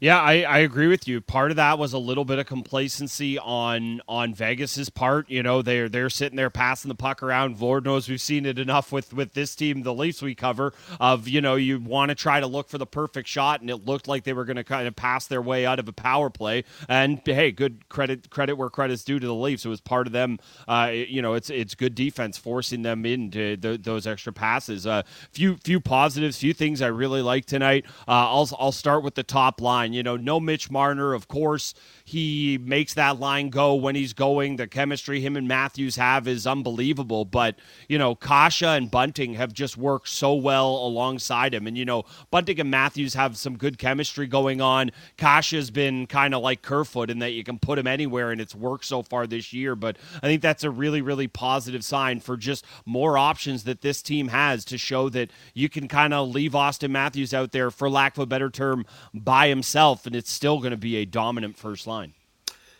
Yeah, 0.00 0.18
I, 0.18 0.44
I 0.44 0.58
agree 0.60 0.86
with 0.86 1.06
you. 1.06 1.20
Part 1.20 1.50
of 1.50 1.58
that 1.58 1.78
was 1.78 1.92
a 1.92 1.98
little 1.98 2.24
bit 2.24 2.38
of 2.38 2.46
complacency 2.46 3.38
on 3.38 4.00
on 4.08 4.32
Vegas's 4.32 4.88
part. 4.88 5.28
You 5.28 5.42
know, 5.42 5.60
they're 5.60 5.90
they're 5.90 6.08
sitting 6.08 6.36
there 6.36 6.48
passing 6.48 6.88
the 6.88 6.94
puck 6.94 7.22
around. 7.22 7.60
Lord 7.60 7.84
knows 7.84 8.08
we've 8.08 8.18
seen 8.18 8.46
it 8.46 8.58
enough 8.58 8.92
with 8.92 9.12
with 9.12 9.34
this 9.34 9.54
team, 9.54 9.82
the 9.82 9.92
Leafs 9.92 10.22
we 10.22 10.34
cover. 10.34 10.72
Of 10.98 11.28
you 11.28 11.42
know, 11.42 11.56
you 11.56 11.78
want 11.80 12.08
to 12.08 12.14
try 12.14 12.40
to 12.40 12.46
look 12.46 12.70
for 12.70 12.78
the 12.78 12.86
perfect 12.86 13.28
shot, 13.28 13.60
and 13.60 13.68
it 13.68 13.84
looked 13.84 14.08
like 14.08 14.24
they 14.24 14.32
were 14.32 14.46
going 14.46 14.56
to 14.56 14.64
kind 14.64 14.88
of 14.88 14.96
pass 14.96 15.26
their 15.26 15.42
way 15.42 15.66
out 15.66 15.78
of 15.78 15.86
a 15.86 15.92
power 15.92 16.30
play. 16.30 16.64
And 16.88 17.20
hey, 17.22 17.52
good 17.52 17.86
credit 17.90 18.30
credit 18.30 18.54
where 18.54 18.70
credit's 18.70 19.04
due 19.04 19.18
to 19.18 19.26
the 19.26 19.34
Leafs. 19.34 19.66
It 19.66 19.68
was 19.68 19.82
part 19.82 20.06
of 20.06 20.14
them. 20.14 20.38
Uh, 20.66 20.92
you 20.94 21.20
know, 21.20 21.34
it's 21.34 21.50
it's 21.50 21.74
good 21.74 21.94
defense 21.94 22.38
forcing 22.38 22.80
them 22.80 23.04
into 23.04 23.58
those 23.58 24.06
extra 24.06 24.32
passes. 24.32 24.86
Uh, 24.86 25.02
few 25.30 25.58
few 25.58 25.78
positives, 25.78 26.38
few 26.38 26.54
things 26.54 26.80
I 26.80 26.86
really 26.86 27.20
like 27.20 27.44
tonight. 27.44 27.84
Uh, 28.08 28.32
I'll 28.32 28.48
I'll 28.58 28.72
start 28.72 29.04
with 29.04 29.14
the 29.14 29.22
top 29.22 29.60
line 29.60 29.89
You 29.92 30.02
know, 30.02 30.16
no 30.16 30.40
Mitch 30.40 30.70
Marner, 30.70 31.14
of 31.14 31.28
course. 31.28 31.74
He 32.04 32.58
makes 32.58 32.94
that 32.94 33.20
line 33.20 33.50
go 33.50 33.74
when 33.74 33.94
he's 33.94 34.12
going. 34.12 34.56
The 34.56 34.66
chemistry 34.66 35.20
him 35.20 35.36
and 35.36 35.46
Matthews 35.46 35.96
have 35.96 36.26
is 36.26 36.46
unbelievable. 36.46 37.24
But, 37.24 37.58
you 37.88 37.98
know, 37.98 38.14
Kase 38.14 38.62
and 38.62 38.90
Bunting 38.90 39.34
have 39.34 39.52
just 39.52 39.76
worked 39.76 40.08
so 40.08 40.34
well 40.34 40.70
alongside 40.76 41.54
him. 41.54 41.66
And, 41.66 41.76
you 41.76 41.84
know, 41.84 42.04
Bunting 42.30 42.60
and 42.60 42.70
Matthews 42.70 43.14
have 43.14 43.36
some 43.36 43.56
good 43.56 43.78
chemistry 43.78 44.26
going 44.26 44.60
on. 44.60 44.90
Kase's 45.16 45.70
been 45.70 46.06
kind 46.06 46.34
of 46.34 46.42
like 46.42 46.62
Kerfoot 46.62 47.10
in 47.10 47.18
that 47.20 47.32
you 47.32 47.44
can 47.44 47.58
put 47.58 47.78
him 47.78 47.86
anywhere 47.86 48.30
and 48.30 48.40
it's 48.40 48.54
worked 48.54 48.84
so 48.84 49.02
far 49.02 49.26
this 49.26 49.52
year. 49.52 49.74
But 49.74 49.96
I 50.22 50.26
think 50.26 50.42
that's 50.42 50.64
a 50.64 50.70
really, 50.70 51.02
really 51.02 51.28
positive 51.28 51.84
sign 51.84 52.20
for 52.20 52.36
just 52.36 52.64
more 52.84 53.18
options 53.18 53.64
that 53.64 53.82
this 53.82 54.02
team 54.02 54.28
has 54.28 54.64
to 54.66 54.78
show 54.78 55.08
that 55.10 55.30
you 55.54 55.68
can 55.68 55.88
kind 55.88 56.14
of 56.14 56.28
leave 56.28 56.54
Austin 56.54 56.92
Matthews 56.92 57.32
out 57.32 57.52
there, 57.52 57.70
for 57.70 57.88
lack 57.88 58.16
of 58.16 58.22
a 58.22 58.26
better 58.26 58.50
term, 58.50 58.84
by 59.14 59.48
himself 59.48 59.79
himself, 59.80 60.06
and 60.06 60.14
it's 60.14 60.30
still 60.30 60.58
going 60.58 60.72
to 60.72 60.76
be 60.76 60.96
a 60.96 61.04
dominant 61.04 61.56
first 61.56 61.86
line. 61.86 62.12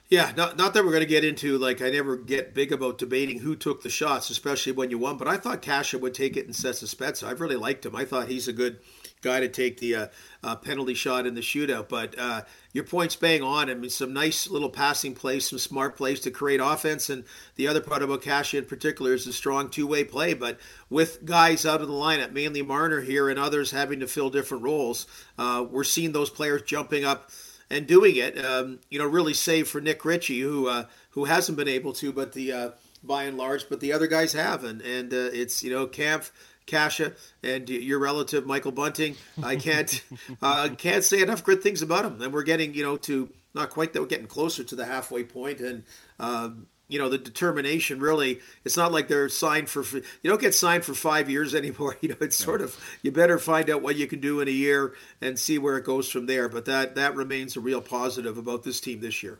Yeah, 0.08 0.32
not, 0.36 0.56
not 0.56 0.74
that 0.74 0.84
we're 0.84 0.90
going 0.90 1.02
to 1.02 1.06
get 1.06 1.24
into 1.24 1.56
like 1.56 1.80
I 1.80 1.88
never 1.88 2.16
get 2.16 2.52
big 2.52 2.72
about 2.72 2.98
debating 2.98 3.38
who 3.38 3.54
took 3.54 3.82
the 3.82 3.88
shots, 3.88 4.28
especially 4.28 4.72
when 4.72 4.90
you 4.90 4.98
won. 4.98 5.16
But 5.16 5.28
I 5.28 5.36
thought 5.36 5.62
Kase 5.62 5.94
would 5.94 6.14
take 6.14 6.36
it 6.36 6.46
instead 6.46 6.70
of 6.70 6.88
Spezza. 6.88 7.24
I've 7.24 7.40
really 7.40 7.56
liked 7.56 7.86
him. 7.86 7.94
I 7.94 8.04
thought 8.04 8.28
he's 8.28 8.48
a 8.48 8.52
good 8.52 8.80
guy 9.22 9.40
to 9.40 9.48
take 9.48 9.78
the 9.78 9.94
uh, 9.94 10.06
uh, 10.42 10.56
penalty 10.56 10.94
shot 10.94 11.26
in 11.26 11.34
the 11.34 11.40
shootout. 11.40 11.88
But 11.88 12.18
uh, 12.18 12.42
your 12.72 12.84
point's 12.84 13.16
bang 13.16 13.42
on. 13.42 13.70
I 13.70 13.74
mean, 13.74 13.90
some 13.90 14.12
nice 14.12 14.48
little 14.48 14.70
passing 14.70 15.14
plays, 15.14 15.48
some 15.48 15.58
smart 15.58 15.96
plays 15.96 16.20
to 16.20 16.30
create 16.30 16.60
offense. 16.62 17.10
And 17.10 17.24
the 17.56 17.68
other 17.68 17.80
part 17.80 18.02
about 18.02 18.22
Kase 18.22 18.54
in 18.54 18.64
particular 18.64 19.14
is 19.14 19.26
a 19.26 19.32
strong 19.32 19.68
two 19.68 19.86
way 19.86 20.04
play. 20.04 20.34
But 20.34 20.58
with 20.88 21.24
guys 21.24 21.66
out 21.66 21.80
of 21.80 21.88
the 21.88 21.94
lineup, 21.94 22.32
mainly 22.32 22.62
Marner 22.62 23.00
here 23.00 23.28
and 23.28 23.38
others 23.38 23.70
having 23.70 24.00
to 24.00 24.06
fill 24.06 24.30
different 24.30 24.64
roles, 24.64 25.06
uh, 25.38 25.64
we're 25.68 25.84
seeing 25.84 26.12
those 26.12 26.30
players 26.30 26.62
jumping 26.62 27.04
up 27.04 27.30
and 27.70 27.86
doing 27.86 28.16
it. 28.16 28.42
Um, 28.44 28.80
you 28.90 28.98
know, 28.98 29.06
really 29.06 29.34
save 29.34 29.68
for 29.68 29.80
Nick 29.80 30.04
Ritchie, 30.04 30.40
who 30.40 30.68
uh, 30.68 30.84
who 31.10 31.24
hasn't 31.24 31.58
been 31.58 31.68
able 31.68 31.92
to, 31.94 32.12
but 32.12 32.32
the 32.32 32.52
uh, 32.52 32.70
by 33.02 33.24
and 33.24 33.36
large, 33.36 33.68
but 33.68 33.80
the 33.80 33.92
other 33.92 34.06
guys 34.06 34.32
have, 34.32 34.64
and 34.64 34.82
and 34.82 35.12
it's 35.12 35.62
you 35.62 35.70
know 35.70 35.86
Kampf. 35.86 36.30
Kase 36.66 37.12
and 37.42 37.68
your 37.68 37.98
relative 37.98 38.46
Michael 38.46 38.72
Bunting. 38.72 39.16
I 39.42 39.56
can't 39.56 40.02
uh, 40.42 40.70
can't 40.76 41.04
say 41.04 41.22
enough 41.22 41.44
good 41.44 41.62
things 41.62 41.82
about 41.82 42.04
him. 42.04 42.20
And 42.22 42.32
we're 42.32 42.42
getting 42.42 42.74
you 42.74 42.82
know 42.82 42.96
to 42.98 43.30
not 43.54 43.70
quite 43.70 43.92
that 43.92 44.00
we're 44.00 44.06
getting 44.08 44.26
closer 44.26 44.64
to 44.64 44.76
the 44.76 44.84
halfway 44.84 45.24
point, 45.24 45.60
and 45.60 45.84
um, 46.18 46.66
you 46.90 46.98
know 46.98 47.08
the 47.08 47.16
determination 47.16 48.00
really 48.00 48.40
it's 48.64 48.76
not 48.76 48.92
like 48.92 49.08
they're 49.08 49.28
signed 49.28 49.70
for 49.70 49.82
you 49.96 50.02
don't 50.24 50.40
get 50.40 50.54
signed 50.54 50.84
for 50.84 50.92
five 50.92 51.30
years 51.30 51.54
anymore 51.60 51.96
you 52.00 52.10
know 52.10 52.16
it's 52.20 52.36
sort 52.36 52.60
of 52.60 52.76
you 53.02 53.10
better 53.10 53.38
find 53.38 53.70
out 53.70 53.80
what 53.80 53.96
you 53.96 54.06
can 54.06 54.20
do 54.20 54.40
in 54.40 54.48
a 54.48 54.50
year 54.50 54.94
and 55.20 55.38
see 55.38 55.56
where 55.56 55.78
it 55.78 55.84
goes 55.84 56.10
from 56.10 56.26
there 56.26 56.48
but 56.48 56.64
that 56.66 56.96
that 56.96 57.14
remains 57.14 57.56
a 57.56 57.60
real 57.60 57.80
positive 57.80 58.36
about 58.36 58.64
this 58.64 58.80
team 58.80 59.00
this 59.00 59.22
year 59.22 59.38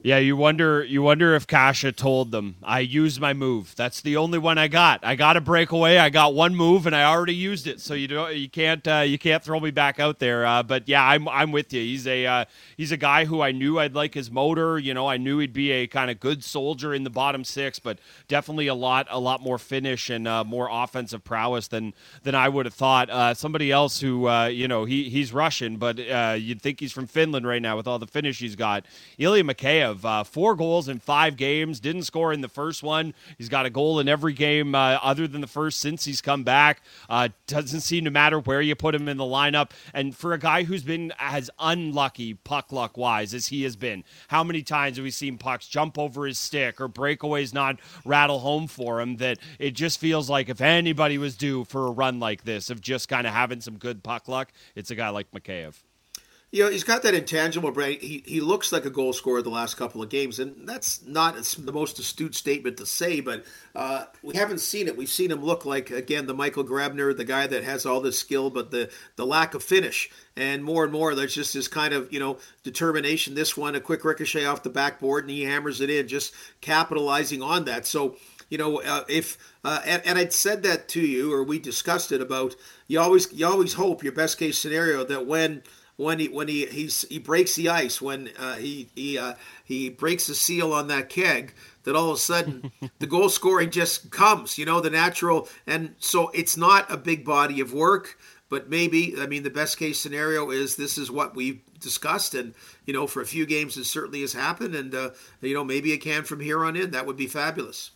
yeah, 0.00 0.18
you 0.18 0.36
wonder 0.36 0.84
you 0.84 1.02
wonder 1.02 1.34
if 1.34 1.48
Kase 1.48 1.92
told 1.96 2.30
them, 2.30 2.54
I 2.62 2.80
used 2.80 3.20
my 3.20 3.32
move. 3.32 3.74
That's 3.74 4.00
the 4.00 4.16
only 4.16 4.38
one 4.38 4.56
I 4.56 4.68
got. 4.68 5.00
I 5.04 5.16
got 5.16 5.36
a 5.36 5.40
breakaway. 5.40 5.96
I 5.96 6.08
got 6.08 6.34
one 6.34 6.54
move 6.54 6.86
and 6.86 6.94
I 6.94 7.02
already 7.02 7.34
used 7.34 7.66
it. 7.66 7.80
So 7.80 7.94
you 7.94 8.06
don't 8.06 8.36
you 8.36 8.48
can't 8.48 8.86
uh, 8.86 8.98
you 9.00 9.18
can't 9.18 9.42
throw 9.42 9.58
me 9.58 9.72
back 9.72 9.98
out 9.98 10.20
there. 10.20 10.46
Uh, 10.46 10.62
but 10.62 10.88
yeah, 10.88 11.04
I'm 11.04 11.28
I'm 11.28 11.50
with 11.50 11.72
you. 11.72 11.80
He's 11.80 12.06
a 12.06 12.26
uh, 12.26 12.44
he's 12.76 12.92
a 12.92 12.96
guy 12.96 13.24
who 13.24 13.40
I 13.40 13.50
knew 13.50 13.80
I'd 13.80 13.96
like 13.96 14.14
his 14.14 14.30
motor, 14.30 14.78
you 14.78 14.94
know, 14.94 15.08
I 15.08 15.16
knew 15.16 15.38
he'd 15.38 15.52
be 15.52 15.72
a 15.72 15.88
kind 15.88 16.12
of 16.12 16.20
good 16.20 16.44
soldier 16.44 16.94
in 16.94 17.02
the 17.02 17.10
bottom 17.10 17.42
6, 17.42 17.80
but 17.80 17.98
definitely 18.28 18.68
a 18.68 18.74
lot 18.74 19.08
a 19.10 19.18
lot 19.18 19.42
more 19.42 19.58
finish 19.58 20.10
and 20.10 20.28
uh, 20.28 20.44
more 20.44 20.68
offensive 20.70 21.24
prowess 21.24 21.66
than 21.66 21.92
than 22.22 22.36
I 22.36 22.48
would 22.48 22.66
have 22.66 22.74
thought. 22.74 23.10
Uh, 23.10 23.34
somebody 23.34 23.72
else 23.72 24.00
who 24.00 24.28
uh, 24.28 24.46
you 24.46 24.68
know, 24.68 24.84
he 24.84 25.10
he's 25.10 25.32
Russian, 25.32 25.76
but 25.76 25.98
you'd 26.38 26.62
think 26.62 26.78
he's 26.78 26.92
from 26.92 27.08
Finland 27.08 27.48
right 27.48 27.60
now 27.60 27.76
with 27.76 27.88
all 27.88 27.98
the 27.98 28.06
finish 28.06 28.38
he's 28.38 28.54
got. 28.54 28.86
Ilya 29.18 29.42
Mikheyev 29.42 29.87
of 29.88 30.04
uh, 30.04 30.24
four 30.24 30.54
goals 30.54 30.88
in 30.88 30.98
five 30.98 31.36
games. 31.36 31.80
Didn't 31.80 32.02
score 32.02 32.32
in 32.32 32.40
the 32.40 32.48
first 32.48 32.82
one. 32.82 33.14
He's 33.36 33.48
got 33.48 33.66
a 33.66 33.70
goal 33.70 33.98
in 33.98 34.08
every 34.08 34.32
game 34.32 34.74
uh, 34.74 34.98
other 35.02 35.26
than 35.26 35.40
the 35.40 35.46
first 35.46 35.80
since 35.80 36.04
he's 36.04 36.20
come 36.20 36.44
back. 36.44 36.82
Uh, 37.08 37.28
doesn't 37.46 37.80
seem 37.80 38.04
to 38.04 38.10
matter 38.10 38.38
where 38.38 38.60
you 38.60 38.74
put 38.74 38.94
him 38.94 39.08
in 39.08 39.16
the 39.16 39.24
lineup. 39.24 39.70
And 39.92 40.14
for 40.14 40.32
a 40.32 40.38
guy 40.38 40.64
who's 40.64 40.82
been 40.82 41.12
as 41.18 41.50
unlucky 41.58 42.34
puck 42.34 42.72
luck 42.72 42.96
wise 42.96 43.34
as 43.34 43.48
he 43.48 43.62
has 43.64 43.76
been, 43.76 44.04
how 44.28 44.44
many 44.44 44.62
times 44.62 44.96
have 44.96 45.04
we 45.04 45.10
seen 45.10 45.38
pucks 45.38 45.66
jump 45.66 45.98
over 45.98 46.26
his 46.26 46.38
stick 46.38 46.80
or 46.80 46.88
breakaways 46.88 47.54
not 47.54 47.80
rattle 48.04 48.40
home 48.40 48.66
for 48.66 49.00
him? 49.00 49.16
That 49.16 49.38
it 49.58 49.72
just 49.72 49.98
feels 49.98 50.28
like 50.28 50.48
if 50.48 50.60
anybody 50.60 51.18
was 51.18 51.36
due 51.36 51.64
for 51.64 51.86
a 51.86 51.90
run 51.90 52.20
like 52.20 52.44
this 52.44 52.70
of 52.70 52.80
just 52.80 53.08
kind 53.08 53.26
of 53.26 53.32
having 53.32 53.60
some 53.60 53.78
good 53.78 54.02
puck 54.02 54.28
luck, 54.28 54.52
it's 54.74 54.90
a 54.90 54.94
guy 54.94 55.08
like 55.08 55.30
Mikheyev. 55.32 55.74
You 56.50 56.64
know, 56.64 56.70
he's 56.70 56.84
got 56.84 57.02
that 57.02 57.12
intangible 57.12 57.72
brain. 57.72 57.98
He, 58.00 58.24
he 58.26 58.40
looks 58.40 58.72
like 58.72 58.86
a 58.86 58.90
goal 58.90 59.12
scorer 59.12 59.42
the 59.42 59.50
last 59.50 59.76
couple 59.76 60.02
of 60.02 60.08
games, 60.08 60.38
and 60.38 60.66
that's 60.66 61.04
not 61.04 61.36
the 61.36 61.72
most 61.72 61.98
astute 61.98 62.34
statement 62.34 62.78
to 62.78 62.86
say, 62.86 63.20
but 63.20 63.44
uh, 63.74 64.06
we 64.22 64.34
haven't 64.34 64.60
seen 64.60 64.88
it. 64.88 64.96
We've 64.96 65.10
seen 65.10 65.30
him 65.30 65.44
look 65.44 65.66
like, 65.66 65.90
again, 65.90 66.26
the 66.26 66.32
Michael 66.32 66.64
Grabner, 66.64 67.14
the 67.14 67.26
guy 67.26 67.46
that 67.46 67.64
has 67.64 67.84
all 67.84 68.00
this 68.00 68.18
skill, 68.18 68.48
but 68.48 68.70
the, 68.70 68.90
the 69.16 69.26
lack 69.26 69.52
of 69.52 69.62
finish. 69.62 70.10
And 70.38 70.64
more 70.64 70.84
and 70.84 70.92
more, 70.92 71.14
there's 71.14 71.34
just 71.34 71.52
this 71.52 71.68
kind 71.68 71.92
of, 71.92 72.10
you 72.10 72.18
know, 72.18 72.38
determination. 72.62 73.34
This 73.34 73.54
one, 73.54 73.74
a 73.74 73.80
quick 73.80 74.02
ricochet 74.02 74.46
off 74.46 74.62
the 74.62 74.70
backboard, 74.70 75.24
and 75.24 75.30
he 75.30 75.42
hammers 75.42 75.82
it 75.82 75.90
in, 75.90 76.08
just 76.08 76.32
capitalizing 76.62 77.42
on 77.42 77.66
that. 77.66 77.86
So, 77.86 78.16
you 78.48 78.56
know, 78.56 78.80
uh, 78.80 79.04
if 79.06 79.36
uh, 79.64 79.82
and, 79.84 80.00
and 80.06 80.18
I'd 80.18 80.32
said 80.32 80.62
that 80.62 80.88
to 80.88 81.00
you, 81.00 81.30
or 81.30 81.44
we 81.44 81.58
discussed 81.58 82.10
it 82.10 82.22
about 82.22 82.56
you 82.86 82.98
always 82.98 83.30
you 83.32 83.46
always 83.46 83.74
hope 83.74 84.02
your 84.02 84.14
best 84.14 84.38
case 84.38 84.56
scenario 84.56 85.04
that 85.04 85.26
when 85.26 85.62
when 85.98 86.20
he 86.20 86.28
when 86.28 86.46
he 86.48 86.64
he's, 86.66 87.02
he 87.08 87.18
breaks 87.18 87.56
the 87.56 87.68
ice 87.68 88.00
when 88.00 88.30
uh, 88.38 88.54
he 88.54 88.88
he 88.94 89.18
uh, 89.18 89.34
he 89.64 89.90
breaks 89.90 90.28
the 90.28 90.34
seal 90.34 90.72
on 90.72 90.86
that 90.86 91.08
keg 91.10 91.52
that 91.82 91.96
all 91.96 92.10
of 92.10 92.16
a 92.16 92.20
sudden 92.20 92.70
the 93.00 93.06
goal 93.06 93.28
scoring 93.28 93.68
just 93.70 94.10
comes 94.10 94.56
you 94.56 94.64
know 94.64 94.80
the 94.80 94.88
natural 94.88 95.48
and 95.66 95.94
so 95.98 96.30
it's 96.30 96.56
not 96.56 96.90
a 96.90 96.96
big 96.96 97.24
body 97.24 97.60
of 97.60 97.74
work 97.74 98.16
but 98.48 98.70
maybe 98.70 99.14
I 99.18 99.26
mean 99.26 99.42
the 99.42 99.50
best 99.50 99.76
case 99.76 99.98
scenario 99.98 100.50
is 100.50 100.76
this 100.76 100.98
is 100.98 101.10
what 101.10 101.34
we've 101.34 101.60
discussed 101.80 102.32
and 102.34 102.54
you 102.86 102.94
know 102.94 103.08
for 103.08 103.20
a 103.20 103.26
few 103.26 103.44
games 103.44 103.76
it 103.76 103.84
certainly 103.84 104.20
has 104.20 104.32
happened 104.32 104.76
and 104.76 104.94
uh, 104.94 105.10
you 105.40 105.52
know 105.52 105.64
maybe 105.64 105.92
it 105.92 105.98
can 105.98 106.22
from 106.22 106.40
here 106.40 106.64
on 106.64 106.76
in. 106.76 106.92
That 106.92 107.06
would 107.06 107.16
be 107.16 107.26
fabulous 107.26 107.90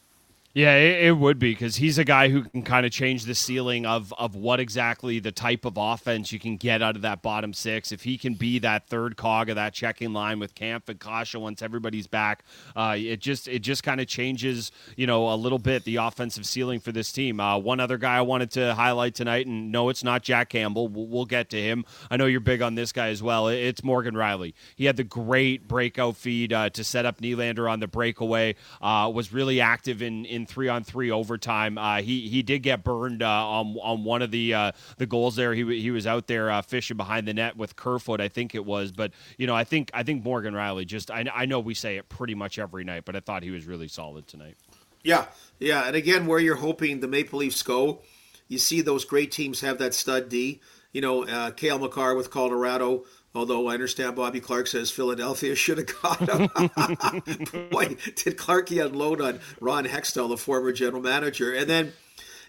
yeah, 0.55 0.75
it, 0.75 1.07
it 1.07 1.13
would 1.13 1.39
be 1.39 1.53
because 1.53 1.77
he's 1.77 1.97
a 1.97 2.05
guy 2.05 2.29
who 2.29 2.45
can 2.45 2.63
kind 2.63 2.85
of 2.85 2.93
change 2.93 3.25
the 3.25 3.35
ceiling 3.35 3.87
of 3.87 4.13
of 4.19 4.37
what 4.37 4.61
exactly 4.61 5.19
the 5.19 5.33
type 5.33 5.65
of 5.65 5.79
offense 5.79 6.31
you 6.31 6.39
can 6.39 6.59
get 6.59 6.83
out 6.83 6.95
of 6.95 7.03
that 7.03 7.23
bottom 7.23 7.55
six. 7.55 7.91
If 7.91 8.03
he 8.03 8.19
can 8.19 8.35
be 8.35 8.59
that 8.59 8.87
third 8.87 9.17
cog 9.17 9.49
of 9.49 9.57
that 9.57 9.73
checking 9.73 10.13
line 10.13 10.39
with 10.39 10.55
Kampf 10.55 10.91
and 10.91 11.01
Kase 11.01 11.35
once 11.35 11.63
everybody's 11.63 12.07
back, 12.07 12.45
uh, 12.77 12.97
it 12.99 13.21
just 13.21 13.49
it 13.49 13.61
just 13.61 13.83
kind 13.83 13.99
of 13.99 14.07
changes 14.09 14.71
you 14.95 15.07
know 15.07 15.33
a 15.33 15.37
little 15.37 15.59
bit 15.59 15.85
the 15.85 15.97
offensive 15.97 16.45
ceiling 16.45 16.81
for 16.81 16.93
this 16.93 17.13
team. 17.13 17.41
Uh, 17.41 17.57
one 17.57 17.81
other 17.81 17.97
guy 17.97 18.19
I 18.19 18.23
wanted 18.23 18.51
to 18.53 18.75
highlight 18.75 19.15
tonight, 19.15 19.47
and 19.47 19.73
no, 19.73 19.89
it's 19.89 20.05
not 20.05 20.23
Jack 20.23 20.51
Campbell. 20.51 20.89
We'll, 20.89 21.07
we'll 21.07 21.25
get 21.25 21.49
to 21.51 21.61
him. 21.63 21.87
I 22.11 22.19
know 22.19 22.27
you're 22.27 22.41
big 22.41 22.61
on 22.61 22.75
this 22.75 22.93
guy 22.93 23.09
as 23.09 23.23
well. 23.23 23.49
It's 23.49 23.83
Morgan 23.83 24.15
Rielly. 24.15 24.53
He 24.77 24.85
had 24.85 24.99
the 24.99 25.05
great 25.05 25.67
breakout 25.67 26.17
feed 26.17 26.53
uh, 26.53 26.69
to 26.71 26.85
set 26.85 27.07
up 27.07 27.23
Nylander 27.23 27.71
on 27.71 27.81
the 27.81 27.89
breakaway. 27.89 28.55
Uh, 28.83 29.11
was 29.15 29.33
really 29.33 29.59
active 29.59 30.03
in 30.03 30.27
in 30.27 30.42
in 30.43 30.47
three 30.47 30.69
on 30.69 30.85
three 30.85 31.11
overtime. 31.11 31.79
Uh, 31.79 32.03
he 32.03 32.29
he 32.29 32.43
did 32.43 32.61
get 32.61 32.85
burned 32.85 33.23
uh, 33.23 33.27
on 33.27 33.77
on 33.83 34.05
one 34.05 34.23
of 34.23 34.31
the 34.31 34.55
uh, 34.55 34.73
the 34.99 35.07
goals 35.07 35.37
there. 35.37 35.55
He 35.55 35.81
he 35.81 35.91
was 35.91 36.07
out 36.07 36.27
there 36.27 36.51
uh, 36.51 36.63
fishing 36.63 36.97
behind 36.97 37.27
the 37.27 37.35
net 37.35 37.57
with 37.57 37.77
Kerfoot, 37.77 38.21
I 38.21 38.29
think 38.29 38.55
it 38.55 38.65
was. 38.65 38.93
But 38.93 39.13
you 39.39 39.47
know, 39.47 39.55
I 39.55 39.65
think 39.65 39.91
I 39.95 40.03
think 40.03 40.25
Morgan 40.25 40.55
Rielly 40.55 40.87
just 40.87 41.11
I, 41.11 41.25
I 41.33 41.47
know 41.47 41.61
we 41.61 41.75
say 41.75 41.97
it 41.97 42.09
pretty 42.09 42.35
much 42.35 42.59
every 42.59 42.85
night, 42.85 43.05
but 43.05 43.17
I 43.17 43.21
thought 43.21 43.43
he 43.43 43.51
was 43.51 43.67
really 43.67 43.89
solid 43.89 44.27
tonight. 44.27 44.57
Yeah, 45.03 45.27
yeah, 45.59 45.87
and 45.87 45.97
again, 45.97 46.27
where 46.27 46.39
you're 46.39 46.57
hoping 46.57 47.01
the 47.01 47.09
Maple 47.09 47.41
Leafs 47.41 47.63
go, 47.63 48.03
you 48.47 48.59
see 48.59 48.81
those 48.83 49.05
great 49.05 49.33
teams 49.33 49.61
have 49.61 49.79
that 49.79 49.95
stud 49.95 50.29
D. 50.29 50.61
You 50.93 51.01
know, 51.01 51.25
uh, 51.25 51.51
Cale 51.53 51.79
Makar 51.79 52.15
with 52.15 52.31
Colorado. 52.31 53.05
Although 53.35 53.69
I 53.69 53.75
understand 53.75 54.15
Bobby 54.15 54.41
Clarke 54.41 54.67
says 54.67 54.91
Philadelphia 54.91 55.55
should 55.55 55.79
have 55.79 56.03
got 56.03 56.29
him. 56.29 56.49
Boy, 57.71 57.97
did 58.15 58.37
Clarky 58.37 58.85
unload 58.85 59.23
on 59.23 59.41
Ron 59.61 59.87
Hextall, 59.87 60.29
the 60.29 60.37
former 60.37 60.73
general 60.73 61.03
manager. 61.03 61.55
And 61.55 61.69
then, 61.69 61.93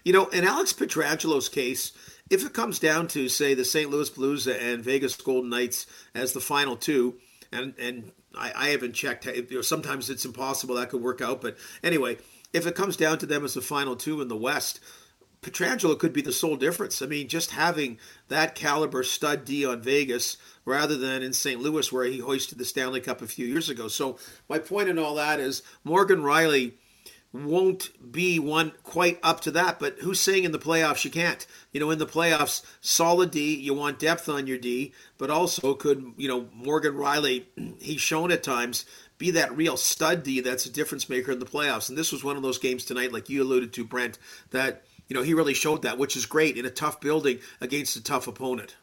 you 0.04 0.12
know, 0.12 0.26
in 0.26 0.44
Alex 0.44 0.74
Pietrangelo's 0.74 1.48
case, 1.48 1.92
if 2.28 2.44
it 2.44 2.52
comes 2.52 2.78
down 2.78 3.08
to, 3.08 3.28
say, 3.28 3.54
the 3.54 3.64
St. 3.64 3.90
Louis 3.90 4.10
Blues 4.10 4.46
and 4.46 4.84
Vegas 4.84 5.16
Golden 5.16 5.48
Knights 5.48 5.86
as 6.14 6.34
the 6.34 6.40
final 6.40 6.76
two, 6.76 7.14
and, 7.50 7.74
and 7.78 8.12
I, 8.36 8.52
I 8.54 8.68
haven't 8.68 8.92
checked, 8.92 9.24
you 9.24 9.46
know, 9.50 9.62
sometimes 9.62 10.10
it's 10.10 10.24
impossible 10.26 10.74
that 10.74 10.90
could 10.90 11.02
work 11.02 11.22
out. 11.22 11.40
But 11.40 11.56
anyway, 11.82 12.18
if 12.52 12.66
it 12.66 12.74
comes 12.74 12.96
down 12.96 13.18
to 13.18 13.26
them 13.26 13.44
as 13.44 13.54
the 13.54 13.62
final 13.62 13.96
two 13.96 14.20
in 14.20 14.28
the 14.28 14.36
West, 14.36 14.80
Pietrangelo 15.44 15.98
could 15.98 16.12
be 16.12 16.22
the 16.22 16.32
sole 16.32 16.56
difference. 16.56 17.02
I 17.02 17.06
mean, 17.06 17.28
just 17.28 17.50
having 17.50 17.98
that 18.28 18.54
caliber 18.54 19.02
stud 19.02 19.44
D 19.44 19.66
on 19.66 19.82
Vegas 19.82 20.38
rather 20.64 20.96
than 20.96 21.22
in 21.22 21.32
St. 21.32 21.60
Louis 21.60 21.92
where 21.92 22.04
he 22.04 22.18
hoisted 22.18 22.58
the 22.58 22.64
Stanley 22.64 23.00
Cup 23.00 23.22
a 23.22 23.26
few 23.26 23.46
years 23.46 23.68
ago. 23.68 23.88
So 23.88 24.18
my 24.48 24.58
point 24.58 24.88
in 24.88 24.98
all 24.98 25.14
that 25.16 25.40
is 25.40 25.62
Morgan 25.84 26.20
Rielly 26.20 26.74
won't 27.34 27.90
be 28.12 28.38
one 28.38 28.72
quite 28.84 29.18
up 29.22 29.40
to 29.40 29.50
that, 29.50 29.80
but 29.80 29.98
who's 29.98 30.20
saying 30.20 30.44
in 30.44 30.52
the 30.52 30.58
playoffs 30.58 31.04
you 31.04 31.10
can't? 31.10 31.44
You 31.72 31.80
know, 31.80 31.90
in 31.90 31.98
the 31.98 32.06
playoffs, 32.06 32.62
solid 32.80 33.32
D, 33.32 33.56
you 33.56 33.74
want 33.74 33.98
depth 33.98 34.28
on 34.28 34.46
your 34.46 34.56
D, 34.56 34.92
but 35.18 35.30
also 35.30 35.74
could, 35.74 36.12
you 36.16 36.28
know, 36.28 36.48
Morgan 36.54 36.94
Rielly, 36.94 37.46
he's 37.80 38.00
shown 38.00 38.30
at 38.30 38.44
times 38.44 38.84
be 39.18 39.32
that 39.32 39.56
real 39.56 39.76
stud 39.76 40.22
D 40.22 40.40
that's 40.40 40.66
a 40.66 40.70
difference 40.70 41.08
maker 41.08 41.32
in 41.32 41.40
the 41.40 41.46
playoffs. 41.46 41.88
And 41.88 41.98
this 41.98 42.12
was 42.12 42.24
one 42.24 42.36
of 42.36 42.42
those 42.42 42.58
games 42.58 42.84
tonight, 42.84 43.12
like 43.12 43.28
you 43.28 43.42
alluded 43.42 43.72
to, 43.72 43.84
Brent, 43.84 44.18
that 44.50 44.84
you 45.08 45.14
know 45.14 45.22
he 45.22 45.34
really 45.34 45.54
showed 45.54 45.82
that, 45.82 45.98
which 45.98 46.16
is 46.16 46.26
great 46.26 46.56
in 46.56 46.64
a 46.64 46.70
tough 46.70 47.00
building 47.00 47.40
against 47.60 47.96
a 47.96 48.02
tough 48.02 48.28
opponent. 48.28 48.76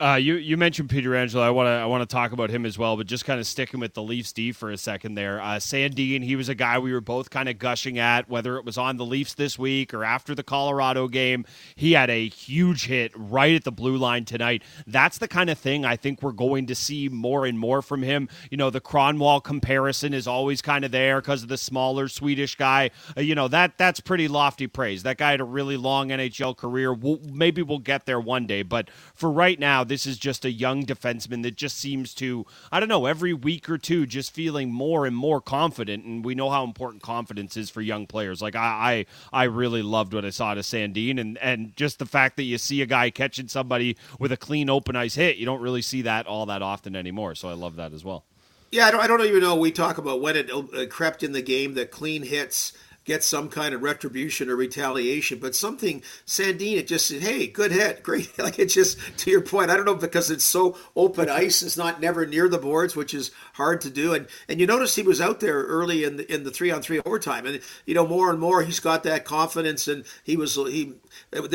Uh, 0.00 0.14
you 0.14 0.36
you 0.36 0.56
mentioned 0.56 0.88
Pietrangelo. 0.88 1.42
I 1.42 1.50
want 1.50 1.66
to 1.66 1.70
I 1.72 1.84
want 1.84 2.00
to 2.00 2.10
talk 2.10 2.32
about 2.32 2.48
him 2.48 2.64
as 2.64 2.78
well, 2.78 2.96
but 2.96 3.06
just 3.06 3.26
kind 3.26 3.38
of 3.38 3.46
sticking 3.46 3.80
with 3.80 3.92
the 3.92 4.02
Leafs 4.02 4.32
D 4.32 4.50
for 4.50 4.70
a 4.70 4.78
second 4.78 5.14
there. 5.14 5.42
Uh, 5.42 5.56
Sandin, 5.56 6.24
he 6.24 6.36
was 6.36 6.48
a 6.48 6.54
guy 6.54 6.78
we 6.78 6.94
were 6.94 7.02
both 7.02 7.28
kind 7.28 7.50
of 7.50 7.58
gushing 7.58 7.98
at, 7.98 8.26
whether 8.26 8.56
it 8.56 8.64
was 8.64 8.78
on 8.78 8.96
the 8.96 9.04
Leafs 9.04 9.34
this 9.34 9.58
week 9.58 9.92
or 9.92 10.02
after 10.02 10.34
the 10.34 10.42
Colorado 10.42 11.06
game. 11.06 11.44
He 11.76 11.92
had 11.92 12.08
a 12.08 12.28
huge 12.28 12.86
hit 12.86 13.12
right 13.14 13.54
at 13.54 13.64
the 13.64 13.72
blue 13.72 13.98
line 13.98 14.24
tonight. 14.24 14.62
That's 14.86 15.18
the 15.18 15.28
kind 15.28 15.50
of 15.50 15.58
thing 15.58 15.84
I 15.84 15.96
think 15.96 16.22
we're 16.22 16.32
going 16.32 16.66
to 16.68 16.74
see 16.74 17.10
more 17.10 17.44
and 17.44 17.58
more 17.58 17.82
from 17.82 18.02
him. 18.02 18.30
You 18.50 18.56
know, 18.56 18.70
the 18.70 18.80
Kronwall 18.80 19.44
comparison 19.44 20.14
is 20.14 20.26
always 20.26 20.62
kind 20.62 20.82
of 20.82 20.92
there 20.92 21.20
because 21.20 21.42
of 21.42 21.50
the 21.50 21.58
smaller 21.58 22.08
Swedish 22.08 22.54
guy. 22.54 22.90
Uh, 23.18 23.20
you 23.20 23.34
know 23.34 23.48
that 23.48 23.76
that's 23.76 24.00
pretty 24.00 24.28
lofty 24.28 24.66
praise. 24.66 25.02
That 25.02 25.18
guy 25.18 25.32
had 25.32 25.42
a 25.42 25.44
really 25.44 25.76
long 25.76 26.08
NHL 26.08 26.56
career. 26.56 26.94
We'll, 26.94 27.20
maybe 27.30 27.60
we'll 27.60 27.80
get 27.80 28.06
there 28.06 28.18
one 28.18 28.46
day, 28.46 28.62
but 28.62 28.88
for 29.14 29.30
right 29.30 29.58
now 29.58 29.84
this 29.90 30.06
is 30.06 30.16
just 30.16 30.44
a 30.44 30.50
young 30.50 30.86
defenseman 30.86 31.42
that 31.42 31.56
just 31.56 31.76
seems 31.76 32.14
to, 32.14 32.46
I 32.70 32.78
don't 32.80 32.88
know, 32.88 33.06
every 33.06 33.34
week 33.34 33.68
or 33.68 33.76
two, 33.76 34.06
just 34.06 34.32
feeling 34.32 34.72
more 34.72 35.04
and 35.04 35.16
more 35.16 35.40
confident. 35.40 36.04
And 36.04 36.24
we 36.24 36.34
know 36.34 36.48
how 36.48 36.64
important 36.64 37.02
confidence 37.02 37.56
is 37.56 37.68
for 37.68 37.80
young 37.80 38.06
players. 38.06 38.40
Like 38.40 38.54
I, 38.54 39.06
I, 39.32 39.42
I 39.42 39.44
really 39.44 39.82
loved 39.82 40.14
what 40.14 40.24
I 40.24 40.30
saw 40.30 40.54
to 40.54 40.60
Sandin 40.60 41.20
and 41.20 41.36
and 41.38 41.76
just 41.76 41.98
the 41.98 42.06
fact 42.06 42.36
that 42.36 42.44
you 42.44 42.56
see 42.56 42.80
a 42.82 42.86
guy 42.86 43.10
catching 43.10 43.48
somebody 43.48 43.96
with 44.18 44.30
a 44.30 44.36
clean 44.36 44.70
open 44.70 44.94
ice 44.94 45.16
hit, 45.16 45.36
you 45.36 45.44
don't 45.44 45.60
really 45.60 45.82
see 45.82 46.02
that 46.02 46.26
all 46.26 46.46
that 46.46 46.62
often 46.62 46.94
anymore. 46.94 47.34
So 47.34 47.48
I 47.48 47.54
love 47.54 47.76
that 47.76 47.92
as 47.92 48.04
well. 48.04 48.24
Yeah, 48.70 48.86
I 48.86 48.90
don't, 48.92 49.00
I 49.00 49.06
don't 49.08 49.22
even 49.22 49.40
know. 49.40 49.56
We 49.56 49.72
talk 49.72 49.98
about 49.98 50.20
when 50.20 50.36
it 50.36 50.50
uh, 50.50 50.86
crept 50.88 51.24
in 51.24 51.32
the 51.32 51.42
game 51.42 51.74
that 51.74 51.90
clean 51.90 52.22
hits 52.22 52.72
get 53.04 53.24
some 53.24 53.48
kind 53.48 53.74
of 53.74 53.82
retribution 53.82 54.48
or 54.48 54.56
retaliation. 54.56 55.38
But 55.38 55.56
something 55.56 56.02
Sandin, 56.26 56.76
it 56.76 56.86
just 56.86 57.08
said, 57.08 57.22
"Hey, 57.22 57.46
good 57.46 57.72
hit, 57.72 58.02
great." 58.04 58.38
like 58.38 58.58
it 58.58 58.66
just 58.66 58.98
to 59.18 59.30
your 59.30 59.40
point. 59.40 59.70
I 59.70 59.76
don't 59.76 59.86
know 59.86 59.94
because 59.94 60.30
it's 60.30 60.44
so 60.44 60.76
open 60.94 61.28
ice. 61.28 61.62
It's 61.62 61.76
not 61.76 62.00
never 62.00 62.26
near 62.26 62.48
the 62.48 62.58
boards, 62.58 62.96
which 62.96 63.14
is 63.14 63.30
hard 63.54 63.80
to 63.82 63.90
do. 63.90 64.14
And 64.14 64.26
and 64.48 64.60
you 64.60 64.66
notice 64.66 64.94
he 64.94 65.02
was 65.02 65.20
out 65.20 65.40
there 65.40 65.62
early 65.62 66.04
in 66.04 66.16
the 66.16 66.32
in 66.32 66.44
the 66.44 66.50
three 66.50 66.70
on 66.70 66.82
three 66.82 67.00
overtime, 67.00 67.46
and 67.46 67.60
you 67.86 67.94
know 67.94 68.06
more 68.06 68.30
and 68.30 68.40
more 68.40 68.62
he's 68.62 68.80
got 68.80 69.02
that 69.04 69.24
confidence, 69.24 69.88
and 69.88 70.04
he 70.22 70.36
was 70.36 70.54
he 70.54 70.94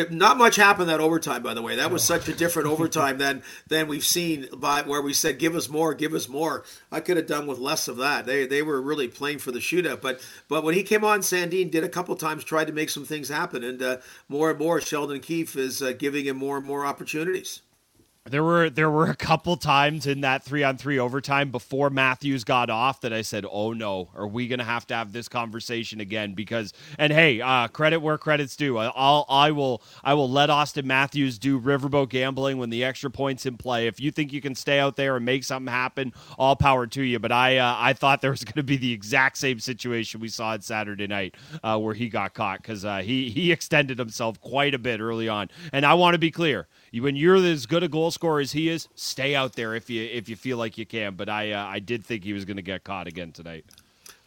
not 0.09 0.37
much 0.37 0.55
happened 0.55 0.89
that 0.89 0.99
overtime, 0.99 1.43
by 1.43 1.53
the 1.53 1.61
way. 1.61 1.75
That 1.75 1.91
was 1.91 2.03
such 2.03 2.27
a 2.27 2.33
different 2.33 2.67
overtime 2.67 3.17
than 3.17 3.43
than 3.67 3.87
we've 3.87 4.05
seen 4.05 4.47
by 4.55 4.81
where 4.81 5.01
we 5.01 5.13
said, 5.13 5.39
"Give 5.39 5.55
us 5.55 5.69
more, 5.69 5.93
give 5.93 6.13
us 6.13 6.27
more." 6.27 6.63
I 6.91 6.99
could 6.99 7.17
have 7.17 7.27
done 7.27 7.47
with 7.47 7.59
less 7.59 7.87
of 7.87 7.97
that. 7.97 8.25
They 8.25 8.45
they 8.45 8.61
were 8.61 8.81
really 8.81 9.07
playing 9.07 9.39
for 9.39 9.51
the 9.51 9.59
shootout, 9.59 10.01
but 10.01 10.19
but 10.47 10.63
when 10.63 10.75
he 10.75 10.83
came 10.83 11.03
on, 11.03 11.21
Sandin 11.35 11.69
did 11.69 11.83
a 11.83 11.89
couple 11.89 12.15
times, 12.15 12.43
tried 12.43 12.67
to 12.67 12.73
make 12.73 12.89
some 12.89 13.03
things 13.03 13.27
happen, 13.29 13.63
and 13.63 13.81
uh, 13.81 13.97
more 14.29 14.49
and 14.51 14.59
more, 14.59 14.79
Sheldon 14.79 15.19
Keefe 15.19 15.57
is 15.57 15.81
uh, 15.81 15.91
giving 15.91 16.25
him 16.25 16.37
more 16.37 16.57
and 16.57 16.65
more 16.65 16.85
opportunities. 16.85 17.61
There 18.27 18.43
were 18.43 18.71
there 18.71 18.89
were 18.89 19.05
a 19.05 19.15
couple 19.15 19.55
times 19.55 20.07
in 20.07 20.21
that 20.21 20.41
three 20.41 20.63
on 20.63 20.77
three 20.77 20.97
overtime 20.97 21.51
before 21.51 21.91
Matthews 21.91 22.43
got 22.43 22.71
off 22.71 23.01
that 23.01 23.13
I 23.13 23.21
said, 23.21 23.45
"Oh 23.47 23.71
no, 23.71 24.09
are 24.15 24.25
we 24.27 24.47
going 24.47 24.57
to 24.57 24.65
have 24.65 24.87
to 24.87 24.95
have 24.95 25.11
this 25.13 25.29
conversation 25.29 25.99
again?" 25.99 26.33
Because 26.33 26.73
and 26.97 27.13
hey, 27.13 27.39
uh, 27.39 27.67
credit 27.67 27.99
where 27.99 28.17
credit's 28.17 28.55
due. 28.55 28.79
I'll 28.79 29.27
I 29.29 29.51
will 29.51 29.83
I 30.03 30.15
will 30.15 30.27
let 30.27 30.49
Austin 30.49 30.87
Matthews 30.87 31.37
do 31.37 31.61
riverboat 31.61 32.09
gambling 32.09 32.57
when 32.57 32.71
the 32.71 32.83
extra 32.83 33.11
points 33.11 33.45
in 33.45 33.57
play. 33.57 33.85
If 33.85 33.99
you 33.99 34.09
think 34.09 34.33
you 34.33 34.41
can 34.41 34.55
stay 34.55 34.79
out 34.79 34.95
there 34.95 35.15
and 35.17 35.23
make 35.23 35.43
something 35.43 35.71
happen, 35.71 36.11
all 36.39 36.55
power 36.55 36.87
to 36.87 37.03
you. 37.03 37.19
But 37.19 37.31
I 37.31 37.57
uh, 37.57 37.75
I 37.77 37.93
thought 37.93 38.21
there 38.21 38.31
was 38.31 38.43
going 38.43 38.55
to 38.55 38.63
be 38.63 38.77
the 38.77 38.91
exact 38.91 39.37
same 39.37 39.59
situation 39.59 40.19
we 40.19 40.29
saw 40.29 40.53
on 40.53 40.61
Saturday 40.61 41.05
night 41.05 41.35
uh, 41.63 41.77
where 41.77 41.93
he 41.93 42.09
got 42.09 42.33
caught 42.33 42.63
because 42.63 42.85
uh, 42.85 43.03
he 43.03 43.29
he 43.29 43.51
extended 43.51 43.99
himself 43.99 44.41
quite 44.41 44.73
a 44.73 44.79
bit 44.79 44.99
early 44.99 45.29
on. 45.29 45.47
And 45.71 45.85
I 45.85 45.93
want 45.93 46.15
to 46.15 46.19
be 46.19 46.31
clear 46.31 46.67
when 46.91 47.15
you're 47.15 47.35
as 47.35 47.67
good 47.67 47.83
a 47.83 47.87
goal 47.87 48.11
scorer 48.15 48.39
as 48.39 48.53
he 48.53 48.69
is, 48.69 48.87
stay 48.95 49.35
out 49.35 49.53
there 49.53 49.75
if 49.75 49.89
you 49.89 50.01
if 50.03 50.27
you 50.27 50.35
feel 50.35 50.57
like 50.57 50.77
you 50.77 50.85
can. 50.85 51.13
But 51.15 51.29
I 51.29 51.51
uh, 51.51 51.65
I 51.65 51.79
did 51.79 52.03
think 52.03 52.23
he 52.23 52.33
was 52.33 52.45
going 52.45 52.57
to 52.57 52.63
get 52.63 52.83
caught 52.83 53.07
again 53.07 53.31
tonight. 53.31 53.65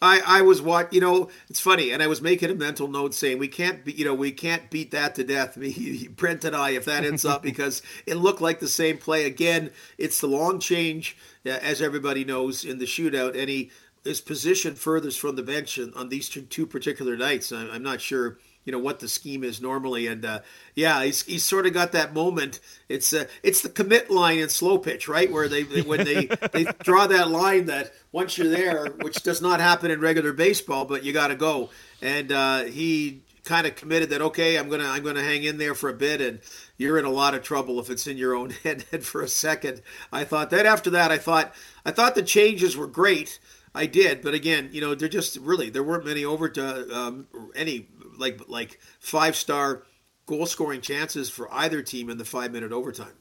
I, 0.00 0.20
I 0.24 0.42
was 0.42 0.62
what 0.62 0.92
you 0.92 1.00
know 1.00 1.28
it's 1.48 1.58
funny 1.58 1.90
and 1.90 2.02
I 2.02 2.06
was 2.06 2.22
making 2.22 2.50
a 2.50 2.54
mental 2.54 2.86
note 2.86 3.14
saying 3.14 3.38
we 3.38 3.48
can't 3.48 3.84
be, 3.84 3.92
you 3.92 4.04
know 4.04 4.14
we 4.14 4.30
can't 4.30 4.70
beat 4.70 4.92
that 4.92 5.16
to 5.16 5.24
death 5.24 5.56
me 5.56 6.08
Brent 6.08 6.44
and 6.44 6.54
I 6.54 6.70
if 6.70 6.84
that 6.84 7.04
ends 7.04 7.24
up 7.24 7.42
because 7.50 7.82
it 8.06 8.14
looked 8.14 8.40
like 8.40 8.60
the 8.60 8.68
same 8.68 8.98
play 8.98 9.24
again 9.24 9.70
it's 9.96 10.20
the 10.20 10.28
long 10.28 10.60
change 10.60 11.16
uh, 11.44 11.50
as 11.50 11.82
everybody 11.82 12.24
knows 12.24 12.64
in 12.64 12.78
the 12.78 12.84
shootout 12.84 13.36
and 13.36 13.48
he 13.48 13.72
is 14.04 14.20
positioned 14.20 14.78
furthest 14.78 15.18
from 15.18 15.34
the 15.34 15.42
bench 15.42 15.80
on 15.96 16.08
these 16.08 16.28
two, 16.28 16.42
two 16.42 16.66
particular 16.66 17.16
nights 17.16 17.50
I'm 17.50 17.82
not 17.82 18.00
sure 18.00 18.38
you 18.68 18.72
know 18.72 18.78
what 18.78 19.00
the 19.00 19.08
scheme 19.08 19.44
is 19.44 19.62
normally. 19.62 20.08
And 20.08 20.26
uh, 20.26 20.40
yeah, 20.74 21.02
he's, 21.02 21.22
he's 21.22 21.42
sort 21.42 21.64
of 21.64 21.72
got 21.72 21.92
that 21.92 22.12
moment. 22.12 22.60
It's 22.90 23.14
uh, 23.14 23.24
it's 23.42 23.62
the 23.62 23.70
commit 23.70 24.10
line 24.10 24.40
in 24.40 24.50
slow 24.50 24.76
pitch, 24.76 25.08
right? 25.08 25.32
Where 25.32 25.48
they 25.48 25.62
when 25.62 26.04
they 26.04 26.26
they 26.52 26.64
draw 26.82 27.06
that 27.06 27.30
line 27.30 27.64
that 27.64 27.94
once 28.12 28.36
you're 28.36 28.50
there, 28.50 28.88
which 29.00 29.22
does 29.22 29.40
not 29.40 29.60
happen 29.60 29.90
in 29.90 30.02
regular 30.02 30.34
baseball, 30.34 30.84
but 30.84 31.02
you 31.02 31.14
got 31.14 31.28
to 31.28 31.34
go. 31.34 31.70
And 32.02 32.30
uh, 32.30 32.64
he 32.64 33.22
kind 33.46 33.66
of 33.66 33.74
committed 33.74 34.10
that 34.10 34.20
okay, 34.20 34.58
I'm 34.58 34.68
gonna 34.68 34.84
I'm 34.84 35.02
gonna 35.02 35.24
hang 35.24 35.44
in 35.44 35.56
there 35.56 35.74
for 35.74 35.88
a 35.88 35.94
bit, 35.94 36.20
and 36.20 36.38
you're 36.76 36.98
in 36.98 37.06
a 37.06 37.10
lot 37.10 37.32
of 37.32 37.42
trouble 37.42 37.80
if 37.80 37.88
it's 37.88 38.06
in 38.06 38.18
your 38.18 38.34
own 38.34 38.50
head. 38.64 38.84
And 38.92 39.02
for 39.02 39.22
a 39.22 39.28
second, 39.28 39.80
I 40.12 40.24
thought 40.24 40.50
that 40.50 40.66
after 40.66 40.90
that, 40.90 41.10
I 41.10 41.16
thought 41.16 41.54
I 41.86 41.90
thought 41.90 42.14
the 42.14 42.22
changes 42.22 42.76
were 42.76 42.86
great. 42.86 43.38
I 43.74 43.86
did, 43.86 44.22
but 44.22 44.34
again, 44.34 44.70
you 44.72 44.80
know, 44.80 44.94
they're 44.94 45.08
just 45.08 45.36
really 45.38 45.70
there 45.70 45.84
weren't 45.84 46.04
many 46.04 46.24
over 46.24 46.48
to 46.48 46.94
um, 46.94 47.26
any 47.54 47.86
like 48.18 48.48
like 48.48 48.80
five 49.00 49.36
star 49.36 49.84
goal 50.26 50.46
scoring 50.46 50.80
chances 50.80 51.30
for 51.30 51.52
either 51.52 51.82
team 51.82 52.10
in 52.10 52.18
the 52.18 52.24
five 52.24 52.52
minute 52.52 52.72
overtime. 52.72 53.14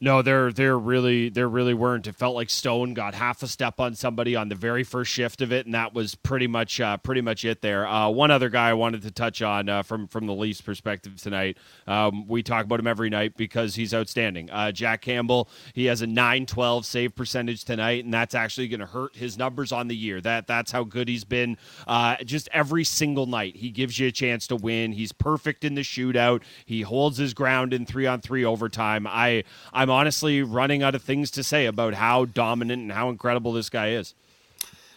No, 0.00 0.22
there 0.22 0.52
there 0.52 0.76
really 0.76 1.28
there 1.28 1.48
really 1.48 1.72
weren't. 1.72 2.08
It 2.08 2.16
felt 2.16 2.34
like 2.34 2.50
Stone 2.50 2.94
got 2.94 3.14
half 3.14 3.42
a 3.44 3.46
step 3.46 3.78
on 3.78 3.94
somebody 3.94 4.34
on 4.34 4.48
the 4.48 4.56
very 4.56 4.82
first 4.82 5.12
shift 5.12 5.40
of 5.40 5.52
it, 5.52 5.66
and 5.66 5.74
that 5.74 5.94
was 5.94 6.16
pretty 6.16 6.48
much 6.48 6.80
uh, 6.80 6.96
pretty 6.96 7.20
much 7.20 7.44
it 7.44 7.62
there. 7.62 7.86
Uh, 7.86 8.08
one 8.08 8.32
other 8.32 8.48
guy 8.48 8.70
I 8.70 8.72
wanted 8.72 9.02
to 9.02 9.12
touch 9.12 9.40
on 9.40 9.68
uh, 9.68 9.82
from 9.84 10.08
from 10.08 10.26
the 10.26 10.34
Leafs 10.34 10.60
perspective 10.60 11.16
tonight. 11.22 11.58
Um, 11.86 12.26
we 12.26 12.42
talk 12.42 12.64
about 12.64 12.80
him 12.80 12.88
every 12.88 13.08
night 13.08 13.36
because 13.36 13.76
he's 13.76 13.94
outstanding. 13.94 14.50
Uh, 14.50 14.72
Jack 14.72 15.00
Campbell, 15.00 15.48
he 15.74 15.84
has 15.84 16.02
a 16.02 16.06
9-12 16.06 16.84
save 16.84 17.14
percentage 17.14 17.64
tonight, 17.64 18.04
and 18.04 18.12
that's 18.12 18.34
actually 18.34 18.66
going 18.66 18.80
to 18.80 18.86
hurt 18.86 19.14
his 19.14 19.38
numbers 19.38 19.70
on 19.70 19.86
the 19.86 19.96
year. 19.96 20.20
That 20.20 20.48
that's 20.48 20.72
how 20.72 20.82
good 20.82 21.08
he's 21.08 21.24
been. 21.24 21.56
Uh, 21.86 22.16
just 22.24 22.48
every 22.52 22.82
single 22.82 23.26
night, 23.26 23.56
he 23.56 23.70
gives 23.70 23.98
you 24.00 24.08
a 24.08 24.12
chance 24.12 24.48
to 24.48 24.56
win. 24.56 24.90
He's 24.92 25.12
perfect 25.12 25.62
in 25.62 25.76
the 25.76 25.82
shootout. 25.82 26.42
He 26.66 26.82
holds 26.82 27.16
his 27.16 27.32
ground 27.32 27.72
in 27.72 27.86
three 27.86 28.06
on 28.06 28.20
three 28.20 28.44
overtime. 28.44 29.06
I 29.06 29.44
I 29.72 29.83
I'm 29.84 29.90
honestly 29.90 30.42
running 30.42 30.82
out 30.82 30.94
of 30.94 31.02
things 31.02 31.30
to 31.32 31.44
say 31.44 31.66
about 31.66 31.92
how 31.92 32.24
dominant 32.24 32.80
and 32.80 32.90
how 32.90 33.10
incredible 33.10 33.52
this 33.52 33.68
guy 33.68 33.90
is. 33.90 34.14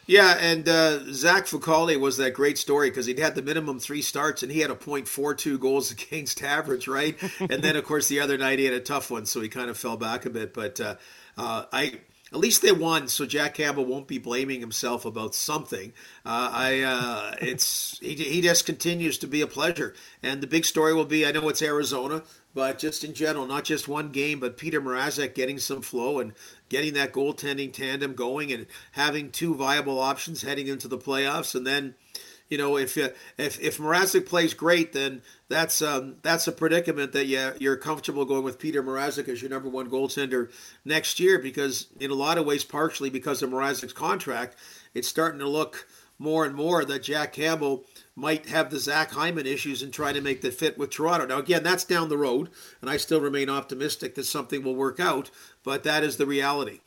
Yeah, 0.06 0.38
and 0.39 0.70
uh, 0.70 1.12
Zach 1.12 1.44
Fucale 1.44 2.00
was 2.00 2.15
that 2.15 2.34
great 2.34 2.58
story 2.58 2.89
because 2.89 3.06
he'd 3.06 3.20
had 3.20 3.36
the 3.36 3.41
minimum 3.41 3.82
three 3.82 4.01
starts 4.01 4.44
and 4.44 4.50
he 4.50 4.62
had 4.62 4.72
a 4.72 4.75
.42 4.75 5.60
goals 5.60 5.91
against 6.10 6.41
average, 6.41 6.88
right? 6.88 7.17
and 7.41 7.62
then 7.62 7.75
of 7.75 7.84
course 7.84 8.08
the 8.08 8.22
other 8.22 8.38
night 8.38 8.60
he 8.60 8.65
had 8.65 8.74
a 8.74 8.79
tough 8.79 9.12
one, 9.12 9.25
so 9.25 9.41
he 9.41 9.50
kind 9.50 9.70
of 9.70 9.77
fell 9.77 9.98
back 9.98 10.25
a 10.25 10.29
bit. 10.29 10.53
But 10.53 10.79
uh, 10.79 10.96
uh, 11.38 11.65
I 11.74 12.00
at 12.31 12.39
least 12.39 12.62
they 12.62 12.72
won, 12.72 13.07
so 13.07 13.25
Jack 13.25 13.53
Campbell 13.55 13.86
won't 13.86 14.07
be 14.07 14.17
blaming 14.17 14.60
himself 14.60 15.05
about 15.05 15.34
something. 15.34 15.93
Uh, 16.25 16.50
I, 16.51 16.81
uh, 16.81 17.36
it's 17.41 17.98
he, 18.00 18.15
he 18.15 18.41
just 18.41 18.65
continues 18.65 19.17
to 19.19 19.27
be 19.27 19.41
a 19.41 19.48
pleasure, 19.48 19.93
and 20.22 20.41
the 20.41 20.48
big 20.48 20.65
story 20.65 20.93
will 20.93 21.05
be 21.05 21.25
I 21.25 21.31
know 21.31 21.48
it's 21.50 21.62
Arizona, 21.62 22.24
but 22.53 22.79
just 22.79 23.03
in 23.03 23.13
general, 23.13 23.46
not 23.46 23.63
just 23.63 23.88
one 23.88 24.10
game, 24.10 24.39
but 24.39 24.57
Peter 24.57 24.81
Mrazek 24.81 25.36
getting 25.36 25.60
some 25.60 25.81
flow 25.81 26.19
and 26.19 26.34
getting 26.69 26.93
that 26.96 27.13
goaltending 27.13 27.72
tandem 27.72 28.13
going, 28.13 28.51
and 28.51 28.67
having 28.91 29.31
two 29.31 29.55
viable 29.55 30.00
options 30.00 30.41
heading 30.41 30.67
into 30.67 30.88
the 30.88 30.98
playoffs, 30.98 31.55
and 31.55 31.65
then 31.65 31.96
you 32.49 32.57
know, 32.57 32.77
if 32.77 32.97
if 32.97 33.15
if 33.37 33.77
Mrazek 33.77 34.25
plays 34.25 34.53
great, 34.53 34.93
then 34.93 35.21
that's 35.49 35.81
um, 35.81 36.15
that's 36.21 36.47
a 36.47 36.51
predicament 36.51 37.11
that 37.11 37.27
yeah 37.27 37.53
you're 37.59 37.75
comfortable 37.75 38.25
going 38.25 38.43
with 38.43 38.59
Peter 38.59 38.81
Mrazek 38.81 39.27
as 39.27 39.41
your 39.41 39.51
number 39.51 39.69
one 39.69 39.89
goaltender 39.89 40.51
next 40.85 41.19
year 41.19 41.39
because 41.39 41.87
in 41.99 42.09
a 42.09 42.15
lot 42.15 42.37
of 42.37 42.45
ways, 42.45 42.63
partially 42.63 43.09
because 43.09 43.41
of 43.41 43.49
Mrazek's 43.49 43.93
contract, 43.93 44.55
it's 44.93 45.07
starting 45.07 45.39
to 45.39 45.47
look 45.47 45.87
more 46.19 46.45
and 46.45 46.55
more 46.55 46.83
that 46.85 47.03
Jack 47.03 47.33
Campbell 47.33 47.85
might 48.15 48.47
have 48.47 48.71
the 48.71 48.79
Zach 48.79 49.11
Hyman 49.11 49.45
issues 49.45 49.83
and 49.83 49.93
try 49.93 50.11
to 50.13 50.21
make 50.21 50.41
the 50.41 50.51
fit 50.51 50.77
with 50.77 50.89
Toronto. 50.89 51.27
Now, 51.27 51.37
again, 51.37 51.63
that's 51.63 51.83
down 51.83 52.09
the 52.09 52.17
road, 52.17 52.49
and 52.81 52.89
I 52.89 52.97
still 52.97 53.21
remain 53.21 53.49
optimistic 53.49 54.15
that 54.15 54.25
something 54.25 54.63
will 54.63 54.75
work 54.75 54.99
out, 54.99 55.29
but 55.63 55.83
that 55.83 56.03
is 56.03 56.17
the 56.17 56.25
reality. 56.25 56.79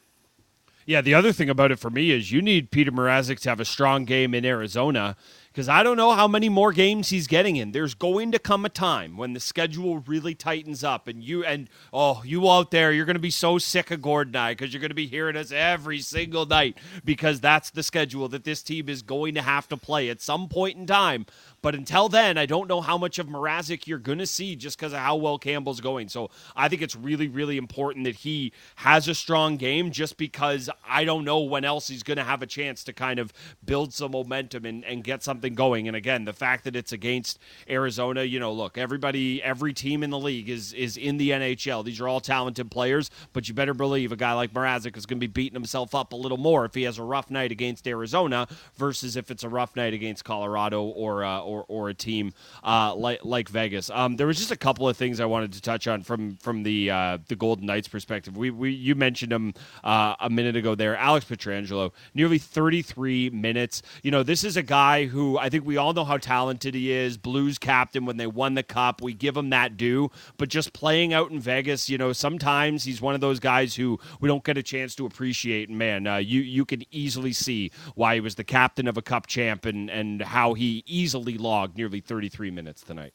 Yeah, 0.87 1.03
the 1.03 1.15
other 1.15 1.33
thing 1.33 1.49
about 1.49 1.71
it 1.71 1.79
for 1.79 1.91
me 1.91 2.11
is 2.11 2.33
you 2.33 2.43
need 2.43 2.73
Peter 2.73 2.91
Mrazek 2.91 3.39
to 3.41 3.49
have 3.49 3.61
a 3.61 3.65
strong 3.65 4.05
game 4.05 4.35
in 4.35 4.45
Arizona 4.45 5.17
because 5.53 5.69
I 5.69 5.83
don't 5.83 5.97
know 5.97 6.13
how 6.13 6.29
many 6.29 6.49
more 6.49 6.73
games 6.73 7.09
he's 7.09 7.27
getting 7.27 7.57
in. 7.57 7.73
There's 7.73 7.95
going 7.95 8.31
to 8.33 8.39
come 8.39 8.65
a 8.65 8.69
time 8.69 9.17
when 9.17 9.33
the 9.33 9.41
schedule 9.41 9.99
really 9.99 10.35
tightens 10.35 10.85
up, 10.85 11.09
and 11.09 11.23
you 11.23 11.45
and 11.45 11.69
oh, 11.93 12.23
you 12.25 12.49
out 12.51 12.71
there, 12.71 12.93
you're 12.93 13.05
going 13.05 13.15
to 13.15 13.21
be 13.21 13.31
so 13.31 13.59
sick 13.59 13.91
of 13.91 14.01
Gordon 14.01 14.37
I 14.37 14.53
because 14.53 14.73
you're 14.73 14.81
going 14.81 14.91
to 14.91 14.95
be 14.95 15.07
hearing 15.07 15.37
us 15.37 15.51
every 15.51 16.01
single 16.01 16.47
night 16.47 16.79
because 17.05 17.41
that's 17.41 17.71
the 17.71 17.83
schedule 17.83 18.29
that 18.29 18.45
this 18.45 18.63
team 18.63 18.89
is 18.89 19.03
going 19.03 19.35
to 19.35 19.43
have 19.43 19.69
to 19.69 19.77
play 19.77 20.09
at 20.09 20.21
some 20.21 20.49
point 20.49 20.77
in 20.77 20.87
time. 20.87 21.27
But 21.63 21.75
until 21.75 22.09
then, 22.09 22.39
I 22.39 22.47
don't 22.47 22.69
know 22.69 22.81
how 22.81 22.97
much 22.97 23.19
of 23.19 23.27
Mrazek 23.27 23.87
you're 23.87 23.99
going 23.99 24.19
to 24.19 24.27
see 24.27 24.57
just 24.57 24.79
because 24.79 24.93
of 24.93 25.01
how 25.01 25.17
well 25.17 25.39
Campbell's 25.39 25.81
going. 25.81 26.09
So 26.09 26.31
I 26.57 26.69
think 26.69 26.81
it's 26.81 26.97
really, 26.97 27.29
really 27.29 27.59
important 27.59 28.05
that 28.05 28.17
he 28.17 28.53
has 28.77 29.09
a 29.09 29.15
strong 29.15 29.57
game 29.57 29.91
just 29.91 30.17
because 30.17 30.71
I 30.89 31.05
don't 31.05 31.25
know 31.25 31.41
when 31.41 31.65
else 31.65 31.89
he's 31.89 32.03
going 32.03 32.17
to 32.17 32.25
have 32.25 32.43
a 32.43 32.47
chance 32.47 32.83
to 32.85 32.93
kind 32.93 33.19
of 33.19 33.33
build 33.65 33.93
some 33.93 34.13
momentum 34.13 34.65
and, 34.65 34.85
and 34.85 35.05
get 35.05 35.23
something 35.23 35.55
going. 35.55 35.87
And 35.87 35.97
again, 35.97 36.25
the 36.25 36.33
fact 36.33 36.65
that 36.65 36.77
it's 36.77 36.93
against 36.93 37.39
Arizona, 37.69 38.23
you 38.23 38.41
know, 38.41 38.53
look, 38.53 38.79
everybody, 38.79 39.43
every 39.43 39.73
team 39.75 40.03
in 40.03 40.11
the 40.11 40.19
league 40.19 40.49
is 40.49 40.73
is 40.73 40.97
in 40.97 41.19
the 41.19 41.31
NHL. 41.31 41.85
These 41.85 42.01
are 42.01 42.09
all 42.09 42.21
talented 42.21 42.71
players, 42.71 43.11
but 43.33 43.49
you 43.49 43.55
better 43.55 43.75
believe 43.75 44.13
a 44.13 44.17
guy 44.17 44.33
like 44.33 44.53
Mrazek 44.53 44.97
is 44.97 45.07
going 45.07 45.19
to 45.19 45.27
be 45.27 45.33
beating 45.33 45.55
himself 45.55 45.95
up 45.95 46.13
a 46.13 46.17
little 46.17 46.39
more 46.39 46.65
if 46.65 46.75
he 46.75 46.85
has 46.85 46.99
a 46.99 47.03
rough 47.03 47.31
night 47.31 47.53
against 47.53 47.87
Arizona 47.87 48.49
versus 48.77 49.17
if 49.17 49.31
it's 49.31 49.45
a 49.45 49.49
rough 49.49 49.77
night 49.77 49.93
against 49.93 50.25
Colorado 50.25 50.83
or 50.83 51.25
uh, 51.25 51.41
or, 51.51 51.65
or 51.69 51.89
a 51.89 51.95
team 51.95 52.33
uh, 52.65 52.95
like 52.95 53.25
like 53.25 53.49
Vegas. 53.49 53.91
Um, 53.91 54.17
there 54.17 54.27
was 54.27 54.39
just 54.39 54.51
a 54.51 54.57
couple 54.57 54.89
of 54.89 54.97
things 54.97 55.21
I 55.21 55.25
wanted 55.25 55.53
to 55.55 55.61
touch 55.61 55.87
on 55.89 56.03
from 56.03 56.37
from 56.37 56.63
the 56.63 56.91
uh, 56.91 57.19
the 57.29 57.37
Golden 57.37 57.67
Knights 57.67 57.89
perspective. 57.89 58.37
We, 58.37 58.51
we 58.51 58.71
you 58.71 58.95
mentioned 58.95 59.33
him 59.33 59.55
uh, 59.83 60.15
a 60.21 60.31
minute 60.31 60.57
ago 60.57 60.75
there, 60.75 60.97
Alex 60.97 61.27
Pietrangelo, 61.27 61.93
nearly 62.15 62.39
33 62.39 63.31
minutes. 63.31 63.83
You 64.03 64.11
know, 64.11 64.23
this 64.23 64.45
is 64.45 64.57
a 64.57 64.63
guy 64.63 65.07
who 65.07 65.39
I 65.39 65.49
think 65.49 65.67
we 65.67 65.77
all 65.77 65.93
know 65.93 66.05
how 66.05 66.19
talented 66.19 66.75
he 66.75 66.93
is. 66.93 67.17
Blues 67.17 67.59
captain 67.59 68.07
when 68.07 68.17
they 68.17 68.27
won 68.27 68.55
the 68.55 68.63
cup, 68.63 69.03
we 69.03 69.13
give 69.13 69.37
him 69.37 69.51
that 69.51 69.77
due. 69.77 70.11
But 70.37 70.49
just 70.49 70.73
playing 70.73 71.13
out 71.13 71.31
in 71.31 71.41
Vegas, 71.41 71.89
you 71.89 71.99
know, 71.99 72.13
sometimes 72.13 72.85
he's 72.85 73.01
one 73.01 73.15
of 73.15 73.21
those 73.21 73.41
guys 73.41 73.75
who 73.75 73.99
we 74.21 74.29
don't 74.29 74.45
get 74.45 74.57
a 74.57 74.63
chance 74.63 74.95
to 74.97 75.07
appreciate. 75.07 75.69
And 75.69 75.79
man, 75.79 76.07
uh, 76.07 76.17
you 76.17 76.41
you 76.41 76.65
can 76.65 76.85
easily 76.91 77.33
see 77.33 77.73
why 77.95 78.15
he 78.15 78.21
was 78.21 78.37
the 78.37 78.45
captain 78.45 78.87
of 78.87 78.97
a 78.97 79.03
cup 79.03 79.27
champ 79.27 79.67
and 79.67 79.91
and 79.91 80.23
how 80.23 80.55
he 80.55 80.85
easily 80.87 81.39
logged 81.41 81.77
nearly 81.77 82.01
33 82.01 82.51
minutes 82.51 82.83
tonight. 82.83 83.15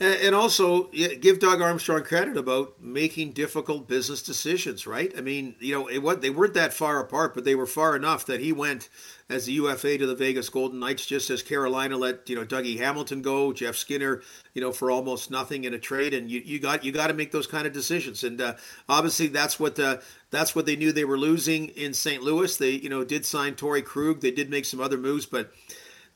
And 0.00 0.34
also, 0.34 0.90
give 0.90 1.38
Doug 1.38 1.60
Armstrong 1.60 2.02
credit 2.02 2.36
about 2.36 2.82
making 2.82 3.30
difficult 3.30 3.86
business 3.86 4.24
decisions, 4.24 4.88
right? 4.88 5.12
I 5.16 5.20
mean, 5.20 5.54
you 5.60 5.72
know, 5.72 5.86
it, 5.86 6.20
they 6.20 6.30
weren't 6.30 6.54
that 6.54 6.72
far 6.72 6.98
apart, 6.98 7.32
but 7.32 7.44
they 7.44 7.54
were 7.54 7.64
far 7.64 7.94
enough 7.94 8.26
that 8.26 8.40
he 8.40 8.52
went 8.52 8.88
as 9.30 9.46
the 9.46 9.52
UFA 9.52 9.96
to 9.98 10.06
the 10.08 10.16
Vegas 10.16 10.48
Golden 10.48 10.80
Knights, 10.80 11.06
just 11.06 11.30
as 11.30 11.44
Carolina 11.44 11.96
let 11.96 12.28
you 12.28 12.34
know 12.34 12.44
Dougie 12.44 12.78
Hamilton 12.78 13.22
go, 13.22 13.52
Jeff 13.52 13.76
Skinner, 13.76 14.22
you 14.52 14.60
know, 14.60 14.72
for 14.72 14.90
almost 14.90 15.30
nothing 15.30 15.62
in 15.62 15.74
a 15.74 15.78
trade, 15.78 16.12
and 16.12 16.28
you, 16.28 16.42
you 16.44 16.58
got 16.58 16.84
you 16.84 16.90
got 16.90 17.06
to 17.06 17.14
make 17.14 17.30
those 17.30 17.46
kind 17.46 17.64
of 17.64 17.72
decisions, 17.72 18.24
and 18.24 18.40
uh, 18.40 18.54
obviously 18.88 19.28
that's 19.28 19.60
what 19.60 19.78
uh, 19.78 19.98
that's 20.32 20.56
what 20.56 20.66
they 20.66 20.74
knew 20.74 20.90
they 20.90 21.04
were 21.04 21.16
losing 21.16 21.68
in 21.68 21.94
St. 21.94 22.20
Louis. 22.20 22.56
They 22.56 22.70
you 22.70 22.88
know 22.88 23.04
did 23.04 23.24
sign 23.24 23.54
Torey 23.54 23.84
Krug, 23.84 24.22
they 24.22 24.32
did 24.32 24.50
make 24.50 24.64
some 24.64 24.80
other 24.80 24.98
moves, 24.98 25.24
but 25.24 25.52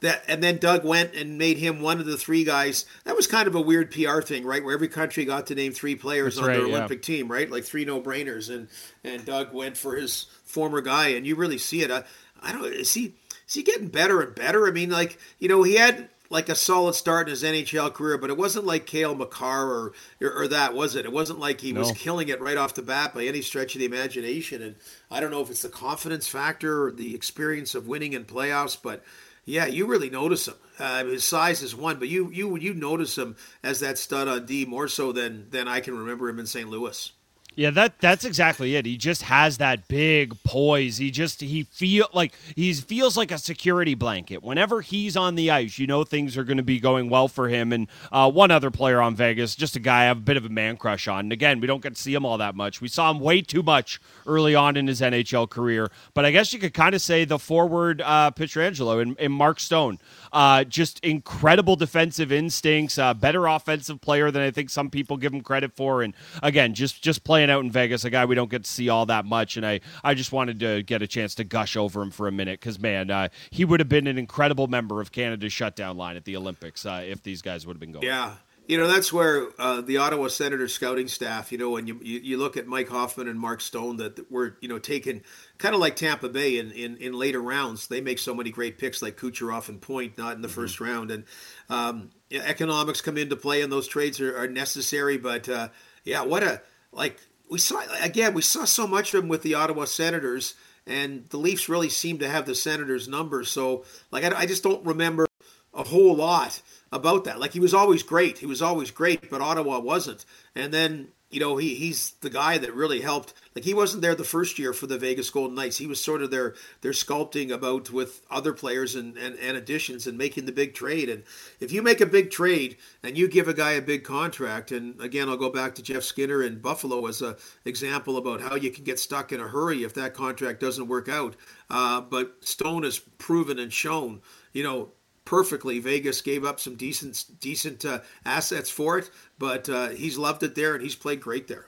that 0.00 0.22
and 0.28 0.42
then 0.42 0.58
Doug 0.58 0.84
went 0.84 1.14
and 1.14 1.38
made 1.38 1.58
him 1.58 1.80
one 1.80 2.00
of 2.00 2.06
the 2.06 2.16
three 2.16 2.44
guys. 2.44 2.84
That 3.04 3.16
was 3.16 3.26
kind 3.26 3.48
of 3.48 3.54
a 3.54 3.61
weird 3.61 3.90
PR 3.90 4.20
thing, 4.20 4.44
right? 4.44 4.62
Where 4.64 4.74
every 4.74 4.88
country 4.88 5.24
got 5.24 5.48
to 5.48 5.54
name 5.54 5.72
three 5.72 5.96
players 5.96 6.37
That's 6.37 6.44
on 6.44 6.48
right, 6.48 6.56
their 6.58 6.66
Olympic 6.66 6.98
yeah. 6.98 7.16
team, 7.16 7.30
right? 7.30 7.50
Like 7.50 7.64
three 7.64 7.84
no 7.84 8.00
brainers, 8.00 8.54
and 8.54 8.68
and 9.04 9.24
Doug 9.24 9.52
went 9.52 9.76
for 9.76 9.96
his 9.96 10.26
former 10.44 10.80
guy, 10.80 11.08
and 11.08 11.26
you 11.26 11.34
really 11.34 11.58
see 11.58 11.82
it. 11.82 11.90
I, 11.90 12.04
I 12.40 12.52
don't 12.52 12.64
is 12.66 12.94
he 12.94 13.14
is 13.46 13.54
he 13.54 13.62
getting 13.62 13.88
better 13.88 14.20
and 14.20 14.34
better? 14.34 14.66
I 14.68 14.70
mean, 14.70 14.90
like 14.90 15.18
you 15.38 15.48
know, 15.48 15.62
he 15.62 15.74
had 15.74 16.08
like 16.30 16.48
a 16.48 16.54
solid 16.54 16.94
start 16.94 17.26
in 17.26 17.30
his 17.30 17.42
NHL 17.42 17.92
career, 17.94 18.18
but 18.18 18.30
it 18.30 18.37
wasn't 18.37 18.66
like 18.66 18.87
Cale 18.87 19.14
Makar 19.14 19.66
or, 19.66 19.92
or, 20.20 20.42
or 20.42 20.48
that 20.48 20.74
was 20.74 20.94
it. 20.94 21.06
It 21.06 21.12
wasn't 21.12 21.38
like 21.38 21.61
he 21.61 21.72
no. 21.72 21.80
was 21.80 21.92
killing 21.92 22.28
it 22.28 22.40
right 22.40 22.56
off 22.56 22.74
the 22.74 22.82
bat 22.82 23.14
by 23.14 23.24
any 23.24 23.40
stretch 23.40 23.74
of 23.74 23.78
the 23.78 23.87
imagination. 23.87 24.62
And 24.62 24.76
I 25.11 25.20
don't 25.20 25.30
know 25.30 25.40
if 25.40 25.50
it's 25.50 25.62
the 25.62 25.70
confidence 25.70 26.28
factor 26.28 26.84
or 26.84 26.92
the 26.92 27.14
experience 27.14 27.74
of 27.74 27.88
winning 27.88 28.12
in 28.12 28.24
playoffs, 28.24 28.76
but 28.80 29.02
yeah, 29.48 29.64
you 29.64 29.87
really 29.87 30.11
notice 30.11 30.46
him. 30.46 30.54
Uh, 30.78 31.04
his 31.06 31.24
size 31.24 31.62
is 31.62 31.74
one, 31.74 31.98
but 31.98 32.08
you 32.08 32.30
you 32.30 32.56
you 32.58 32.74
notice 32.74 33.16
him 33.16 33.34
as 33.62 33.80
that 33.80 33.96
stud 33.96 34.28
on 34.28 34.44
D 34.44 34.66
more 34.66 34.88
so 34.88 35.11
than 35.11 35.48
than 35.48 35.66
I 35.66 35.80
can 35.80 35.96
remember 35.96 36.28
him 36.28 36.38
in 36.38 36.46
St. 36.46 36.68
Louis. 36.68 37.12
Yeah, 37.59 37.71
that 37.71 37.99
that's 37.99 38.25
exactly 38.25 38.77
it. 38.77 38.87
He 38.87 38.97
just 38.97 39.23
has 39.23 39.59
that 39.59 39.88
big 39.88 40.40
poise. 40.44 40.99
He 40.99 41.11
just 41.11 41.40
he 41.40 41.64
feel 41.64 42.07
like 42.12 42.33
he 42.55 42.73
feels 42.73 43.16
like 43.16 43.33
a 43.33 43.38
security 43.38 43.97
blanket. 43.97 44.44
Whenever 44.44 44.81
he's 44.81 45.16
on 45.16 45.35
the 45.35 45.51
ice, 45.51 45.77
you 45.77 45.88
know 45.88 46.05
things 46.05 46.37
are 46.37 46.44
going 46.44 46.59
to 46.59 46.62
be 46.62 46.79
going 46.79 47.11
well 47.11 47.27
for 47.27 47.49
him. 47.49 47.73
And 47.73 47.88
uh, 48.12 48.31
one 48.31 48.53
other 48.53 48.71
player 48.71 49.01
on 49.01 49.16
Vegas, 49.16 49.57
just 49.57 49.75
a 49.75 49.81
guy 49.81 50.03
I 50.03 50.05
have 50.05 50.18
a 50.18 50.21
bit 50.21 50.37
of 50.37 50.44
a 50.44 50.49
man 50.49 50.77
crush 50.77 51.09
on. 51.09 51.18
And 51.18 51.33
again, 51.33 51.59
we 51.59 51.66
don't 51.66 51.83
get 51.83 51.97
to 51.97 52.01
see 52.01 52.14
him 52.14 52.25
all 52.25 52.38
that 52.38 52.55
much. 52.55 52.81
We 52.81 52.87
saw 52.87 53.11
him 53.11 53.18
way 53.18 53.40
too 53.40 53.64
much 53.64 54.01
early 54.25 54.55
on 54.55 54.77
in 54.77 54.87
his 54.87 55.01
NHL 55.01 55.51
career. 55.51 55.90
But 56.14 56.25
I 56.25 56.31
guess 56.31 56.53
you 56.53 56.61
could 56.61 56.75
kind 56.75 56.94
of 56.94 57.03
say 57.03 57.25
the 57.25 57.40
forward 57.40 58.01
uh, 58.03 58.31
Pietrangelo 58.37 59.03
and, 59.03 59.18
and 59.18 59.33
Mark 59.33 59.59
Stone. 59.59 59.99
Uh, 60.32 60.64
just 60.64 61.00
incredible 61.00 61.76
defensive 61.76 62.32
instincts, 62.32 62.98
uh, 62.98 63.14
better 63.14 63.46
offensive 63.46 64.00
player 64.00 64.30
than 64.30 64.42
I 64.42 64.50
think 64.50 64.70
some 64.70 64.90
people 64.90 65.16
give 65.16 65.32
him 65.32 65.40
credit 65.40 65.74
for. 65.74 66.02
And 66.02 66.14
again, 66.42 66.74
just 66.74 67.02
just 67.02 67.24
playing 67.24 67.50
out 67.50 67.64
in 67.64 67.70
Vegas, 67.70 68.04
a 68.04 68.10
guy 68.10 68.24
we 68.24 68.34
don't 68.34 68.50
get 68.50 68.64
to 68.64 68.70
see 68.70 68.88
all 68.88 69.06
that 69.06 69.24
much. 69.24 69.56
And 69.56 69.66
I, 69.66 69.80
I 70.04 70.14
just 70.14 70.32
wanted 70.32 70.60
to 70.60 70.82
get 70.82 71.02
a 71.02 71.06
chance 71.06 71.34
to 71.36 71.44
gush 71.44 71.76
over 71.76 72.02
him 72.02 72.10
for 72.10 72.28
a 72.28 72.32
minute 72.32 72.60
because, 72.60 72.78
man, 72.78 73.10
uh, 73.10 73.28
he 73.50 73.64
would 73.64 73.80
have 73.80 73.88
been 73.88 74.06
an 74.06 74.18
incredible 74.18 74.66
member 74.66 75.00
of 75.00 75.12
Canada's 75.12 75.52
shutdown 75.52 75.96
line 75.96 76.16
at 76.16 76.24
the 76.24 76.36
Olympics 76.36 76.84
uh, 76.86 77.02
if 77.06 77.22
these 77.22 77.42
guys 77.42 77.66
would 77.66 77.74
have 77.74 77.80
been 77.80 77.92
going. 77.92 78.04
Yeah. 78.04 78.34
You 78.68 78.76
know, 78.76 78.87
that's 78.87 79.11
where 79.11 79.48
uh, 79.59 79.81
the 79.81 79.96
Ottawa 79.96 80.28
Senators 80.28 80.74
scouting 80.74 81.09
staff, 81.09 81.50
you 81.50 81.57
know, 81.57 81.70
when 81.70 81.87
you, 81.87 81.98
you, 82.02 82.18
you, 82.18 82.37
look 82.37 82.59
at 82.59 82.66
Mike 82.66 82.90
Hoffman 82.90 83.26
and 83.26 83.40
Mark 83.40 83.62
Stone 83.62 83.96
that 83.96 84.31
were, 84.31 84.59
you 84.61 84.68
know, 84.68 84.78
taken 84.78 85.22
kind 85.57 85.74
of 85.74 85.81
like 85.81 85.96
Tampa 85.96 86.28
Bay 86.28 86.59
in, 86.59 86.70
in, 86.72 86.98
in, 86.98 87.14
later 87.14 87.40
rounds. 87.40 87.87
They 87.87 88.02
make 88.02 88.18
so 88.18 88.35
many 88.35 88.50
great 88.50 88.76
picks 88.76 89.00
like 89.00 89.16
Kucherov 89.16 89.70
and 89.70 89.81
Point, 89.81 90.18
not 90.18 90.37
in 90.37 90.42
the 90.42 90.48
mm-hmm. 90.48 90.54
first 90.54 90.81
round. 90.83 91.11
And 91.11 91.24
um, 91.70 92.11
economics 92.31 93.00
come 93.00 93.16
into 93.16 93.37
play 93.37 93.62
and 93.62 93.72
those 93.72 93.88
trades 93.88 94.20
are, 94.20 94.37
are 94.37 94.48
necessary. 94.48 95.16
But 95.16 95.48
uh, 95.48 95.68
yeah, 96.04 96.22
what 96.22 96.42
a, 96.42 96.61
like, 96.92 97.18
we 97.48 97.57
saw, 97.57 97.81
again, 98.02 98.35
we 98.35 98.42
saw 98.42 98.66
so 98.66 98.87
much 98.87 99.14
of 99.14 99.22
them 99.22 99.31
with 99.31 99.40
the 99.40 99.54
Ottawa 99.54 99.87
Senators. 99.87 100.57
And 100.87 101.24
the 101.31 101.38
Leafs 101.38 101.70
really 101.70 101.88
seem 101.88 102.18
to 102.18 102.28
have 102.28 102.44
the 102.44 102.54
Senators' 102.54 103.09
numbers. 103.09 103.50
So, 103.50 103.87
like, 104.11 104.24
I, 104.24 104.40
I 104.40 104.46
just 104.46 104.62
don't 104.62 104.85
remember 104.85 105.26
a 105.72 105.85
whole 105.85 106.14
lot 106.14 106.61
about 106.92 107.24
that. 107.24 107.40
Like 107.40 107.53
he 107.53 107.61
was 107.61 107.74
always 107.74 108.03
great. 108.03 108.38
He 108.38 108.46
was 108.46 108.62
always 108.62 108.90
great, 108.90 109.31
but 109.31 109.40
Ottawa 109.40 109.79
wasn't. 109.81 110.24
And 110.55 110.72
then 110.72 111.09
you 111.31 111.40
know, 111.40 111.59
he 111.59 111.74
he's 111.74 112.12
the 112.22 112.31
guy 112.31 112.57
that 112.57 112.74
really 112.74 113.03
helped. 113.03 113.35
Like 113.55 113.64
he 113.64 113.74
wasn't 113.74 114.01
there 114.01 114.14
the 114.14 114.24
first 114.24 114.59
year 114.59 114.72
for 114.72 114.87
the 114.87 114.98
Vegas 114.98 115.29
Golden 115.29 115.57
Knights. 115.57 115.77
He 115.77 115.87
was 115.87 116.03
sort 116.03 116.22
of 116.22 116.31
their 116.31 116.55
their 116.81 116.92
sculpting 116.92 117.51
about 117.51 117.90
with 117.90 118.22
other 118.31 118.55
players 118.55 118.94
and, 118.94 119.16
and, 119.18 119.38
and 119.38 119.57
additions 119.57 120.07
and 120.07 120.16
making 120.16 120.46
the 120.46 120.53
big 120.53 120.72
trade. 120.72 121.11
And 121.11 121.24
if 121.61 121.70
you 121.70 121.83
make 121.83 122.01
a 122.01 122.07
big 122.07 122.31
trade 122.31 122.79
and 123.03 123.18
you 123.18 123.29
give 123.29 123.46
a 123.46 123.53
guy 123.53 123.72
a 123.72 123.83
big 123.83 124.05
contract, 124.05 124.72
and 124.72 124.98
again 125.03 125.29
I'll 125.29 125.37
go 125.37 125.51
back 125.51 125.74
to 125.74 125.83
Jeff 125.83 126.03
Skinner 126.03 126.42
in 126.42 126.61
Buffalo 126.61 127.07
as 127.07 127.20
a 127.20 127.37
example 127.66 128.16
about 128.16 128.40
how 128.40 128.55
you 128.55 128.70
can 128.70 128.85
get 128.85 128.98
stuck 128.98 129.31
in 129.31 129.40
a 129.40 129.48
hurry 129.48 129.85
if 129.85 129.92
that 129.94 130.14
contract 130.14 130.61
doesn't 130.61 130.88
work 130.88 131.11
out. 131.11 131.37
Uh, 131.68 132.01
but 132.01 132.37
Stone 132.40 132.85
has 132.85 132.98
proven 132.98 133.59
and 133.59 133.70
shown, 133.70 134.22
you 134.55 134.62
know, 134.62 134.92
perfectly. 135.28 135.78
Vegas 135.78 136.22
gave 136.22 136.42
up 136.42 136.58
some 136.58 136.74
decent 136.74 137.26
decent 137.38 137.84
uh, 137.84 138.00
assets 138.24 138.70
for 138.70 138.96
it, 138.96 139.10
but 139.38 139.68
uh, 139.68 139.88
he's 139.88 140.16
loved 140.16 140.42
it 140.42 140.54
there 140.54 140.74
and 140.74 140.82
he's 140.82 140.94
played 140.94 141.20
great 141.20 141.48
there. 141.48 141.66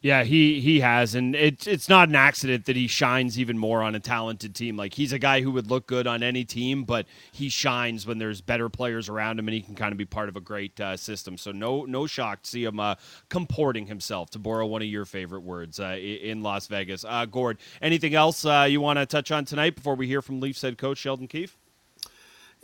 Yeah, 0.00 0.24
he 0.24 0.60
he 0.60 0.80
has, 0.80 1.14
and 1.14 1.34
it's 1.34 1.66
it's 1.66 1.90
not 1.90 2.08
an 2.08 2.14
accident 2.14 2.64
that 2.66 2.76
he 2.76 2.86
shines 2.86 3.38
even 3.38 3.58
more 3.58 3.82
on 3.82 3.94
a 3.94 4.00
talented 4.00 4.54
team. 4.54 4.78
Like 4.78 4.94
he's 4.94 5.12
a 5.12 5.18
guy 5.18 5.42
who 5.42 5.50
would 5.50 5.68
look 5.68 5.86
good 5.86 6.06
on 6.06 6.22
any 6.22 6.44
team, 6.44 6.84
but 6.84 7.06
he 7.32 7.50
shines 7.50 8.06
when 8.06 8.16
there's 8.16 8.40
better 8.40 8.70
players 8.70 9.10
around 9.10 9.38
him, 9.38 9.48
and 9.48 9.54
he 9.54 9.60
can 9.60 9.74
kind 9.74 9.92
of 9.92 9.98
be 9.98 10.06
part 10.06 10.30
of 10.30 10.36
a 10.36 10.40
great 10.40 10.80
uh, 10.80 10.96
system. 10.96 11.36
So 11.36 11.52
no 11.52 11.84
no 11.84 12.06
shock 12.06 12.42
to 12.44 12.50
see 12.50 12.64
him 12.64 12.80
uh, 12.80 12.94
comporting 13.28 13.86
himself, 13.88 14.30
to 14.30 14.38
borrow 14.38 14.64
one 14.64 14.80
of 14.80 14.88
your 14.88 15.04
favorite 15.04 15.42
words, 15.42 15.80
uh, 15.80 15.98
in 15.98 16.42
Las 16.42 16.66
Vegas. 16.66 17.04
Uh, 17.04 17.26
Gord, 17.26 17.58
anything 17.82 18.14
else 18.14 18.46
uh, 18.46 18.66
you 18.70 18.80
want 18.80 18.98
to 18.98 19.04
touch 19.04 19.30
on 19.30 19.44
tonight 19.44 19.74
before 19.74 19.96
we 19.96 20.06
hear 20.06 20.22
from 20.22 20.40
Leafs 20.40 20.62
head 20.62 20.78
coach 20.78 20.98
Sheldon 20.98 21.28
Keefe? 21.28 21.58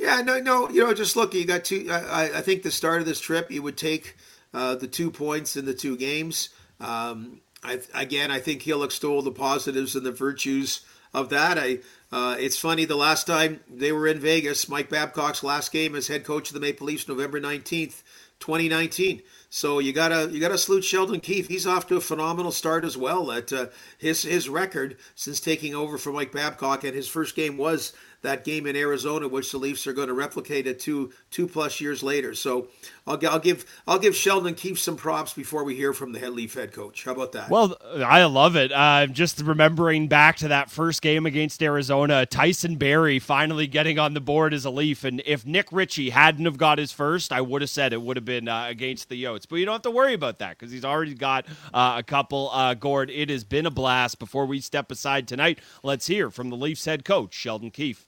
Yeah, 0.03 0.21
no, 0.21 0.41
no. 0.41 0.69
You 0.69 0.83
know, 0.83 0.93
just 0.95 1.15
look. 1.15 1.33
You 1.33 1.45
got 1.45 1.65
two. 1.65 1.87
I, 1.89 2.39
I 2.39 2.41
think 2.41 2.65
the 2.65 2.73
start 2.73 3.01
of 3.01 3.07
this 3.07 3.21
trip, 3.21 3.53
you 3.53 3.63
would 3.63 3.77
take 3.77 4.17
uh, 4.53 4.75
the 4.75 4.89
two 4.89 5.13
points 5.13 5.57
in 5.57 5.65
the 5.65 5.75
two 5.75 5.97
games. 5.97 6.49
Um, 6.81 7.41
I, 7.63 7.79
again, 7.95 8.33
I 8.33 8.41
think 8.41 8.63
he'll 8.63 8.83
extol 8.83 9.23
the 9.23 9.31
positives 9.31 9.95
and 9.95 10.05
the 10.05 10.11
virtues 10.11 10.85
of 11.15 11.29
that. 11.29 11.57
I. 11.57 11.79
Uh, 12.11 12.37
it's 12.37 12.59
funny. 12.59 12.85
The 12.85 12.97
last 12.97 13.29
time 13.29 13.61
they 13.71 13.93
were 13.93 14.09
in 14.09 14.19
Vegas, 14.19 14.69
Mike 14.69 14.91
Babcock's 14.91 15.45
last 15.45 15.73
game 15.73 15.95
as 15.95 16.09
head 16.09 16.25
coach 16.25 16.49
of 16.49 16.55
the 16.55 16.61
Maple 16.61 16.89
Leafs, 16.89 17.07
November 17.09 17.39
nineteenth, 17.39 18.03
twenty 18.41 18.69
nineteen. 18.69 19.23
So 19.55 19.81
you 19.81 19.93
gotta 19.93 20.31
you 20.33 20.41
gotta 20.41 20.57
salute 20.57 20.83
Sheldon 20.83 21.21
Keefe. 21.21 21.47
He's 21.47 21.67
off 21.67 21.87
to 21.89 21.97
a 21.97 22.01
phenomenal 22.01 22.53
start 22.53 22.87
as 22.87 22.97
well. 22.97 23.31
At 23.31 23.53
uh, 23.53 23.67
his 23.99 24.23
his 24.23 24.49
record 24.49 24.97
since 25.15 25.41
taking 25.41 25.75
over 25.75 25.99
for 25.99 26.11
Mike 26.11 26.33
Babcock, 26.33 26.85
and 26.85 26.95
his 26.95 27.07
first 27.07 27.37
game 27.37 27.59
was 27.59 27.93
that 28.23 28.45
game 28.45 28.67
in 28.67 28.77
Arizona, 28.77 29.29
which 29.29 29.51
the 29.51 29.59
Leafs 29.59 29.87
are 29.87 29.93
going 29.93 30.09
to 30.09 30.15
replicate 30.15 30.67
it 30.67 30.81
two 30.81 31.13
two 31.31 31.47
plus 31.47 31.81
years 31.81 32.03
later. 32.03 32.35
So 32.35 32.69
I'll, 33.07 33.19
I'll 33.27 33.39
give 33.39 33.67
I'll 33.87 33.99
give 33.99 34.15
Sheldon 34.15 34.55
Keefe 34.55 34.79
some 34.79 34.97
props 34.97 35.35
before 35.35 35.65
we 35.65 35.75
hear 35.75 35.93
from 35.93 36.13
the 36.13 36.19
head 36.19 36.31
Leaf 36.31 36.55
head 36.55 36.73
coach. 36.73 37.05
How 37.05 37.13
about 37.13 37.33
that? 37.33 37.51
Well, 37.51 37.77
I 37.85 38.25
love 38.25 38.57
it. 38.57 38.73
Uh, 38.73 39.07
just 39.07 39.41
remembering 39.41 40.09
back 40.09 40.37
to 40.37 40.49
that 40.49 40.71
first 40.71 41.03
game 41.03 41.27
against 41.27 41.63
Arizona, 41.63 42.25
Tyson 42.25 42.77
Barrie 42.77 43.19
finally 43.19 43.67
getting 43.67 43.99
on 43.99 44.15
the 44.15 44.21
board 44.21 44.55
as 44.55 44.65
a 44.65 44.71
Leaf, 44.71 45.05
and 45.05 45.21
if 45.27 45.45
Nick 45.45 45.71
Ritchie 45.73 46.11
hadn't 46.11 46.45
have 46.45 46.59
got 46.59 46.79
his 46.79 46.93
first, 46.93 47.33
I 47.33 47.41
would 47.41 47.61
have 47.63 47.71
said 47.71 47.93
it 47.93 48.03
would 48.03 48.17
have 48.17 48.25
been 48.25 48.49
uh, 48.49 48.67
against 48.69 49.09
the 49.09 49.23
Yotes. 49.23 49.42
But 49.47 49.57
you 49.57 49.65
don't 49.65 49.75
have 49.75 49.83
to 49.83 49.91
worry 49.91 50.15
about 50.15 50.39
that 50.39 50.59
because 50.59 50.73
he's 50.73 50.85
already 50.85 51.15
got 51.15 51.47
uh, 51.73 51.95
a 51.99 52.03
couple. 52.03 52.51
Uh, 52.51 52.75
Gord, 52.75 53.11
it 53.11 53.31
has 53.31 53.45
been 53.45 53.67
a 53.67 53.71
blast. 53.71 54.19
Before 54.19 54.47
we 54.47 54.61
step 54.61 54.91
aside 54.91 55.29
tonight, 55.29 55.61
let's 55.83 56.07
hear 56.07 56.31
from 56.31 56.51
the 56.51 56.57
Leafs 56.57 56.85
head 56.85 57.05
coach 57.05 57.35
Sheldon 57.35 57.71
Keefe. 57.71 58.07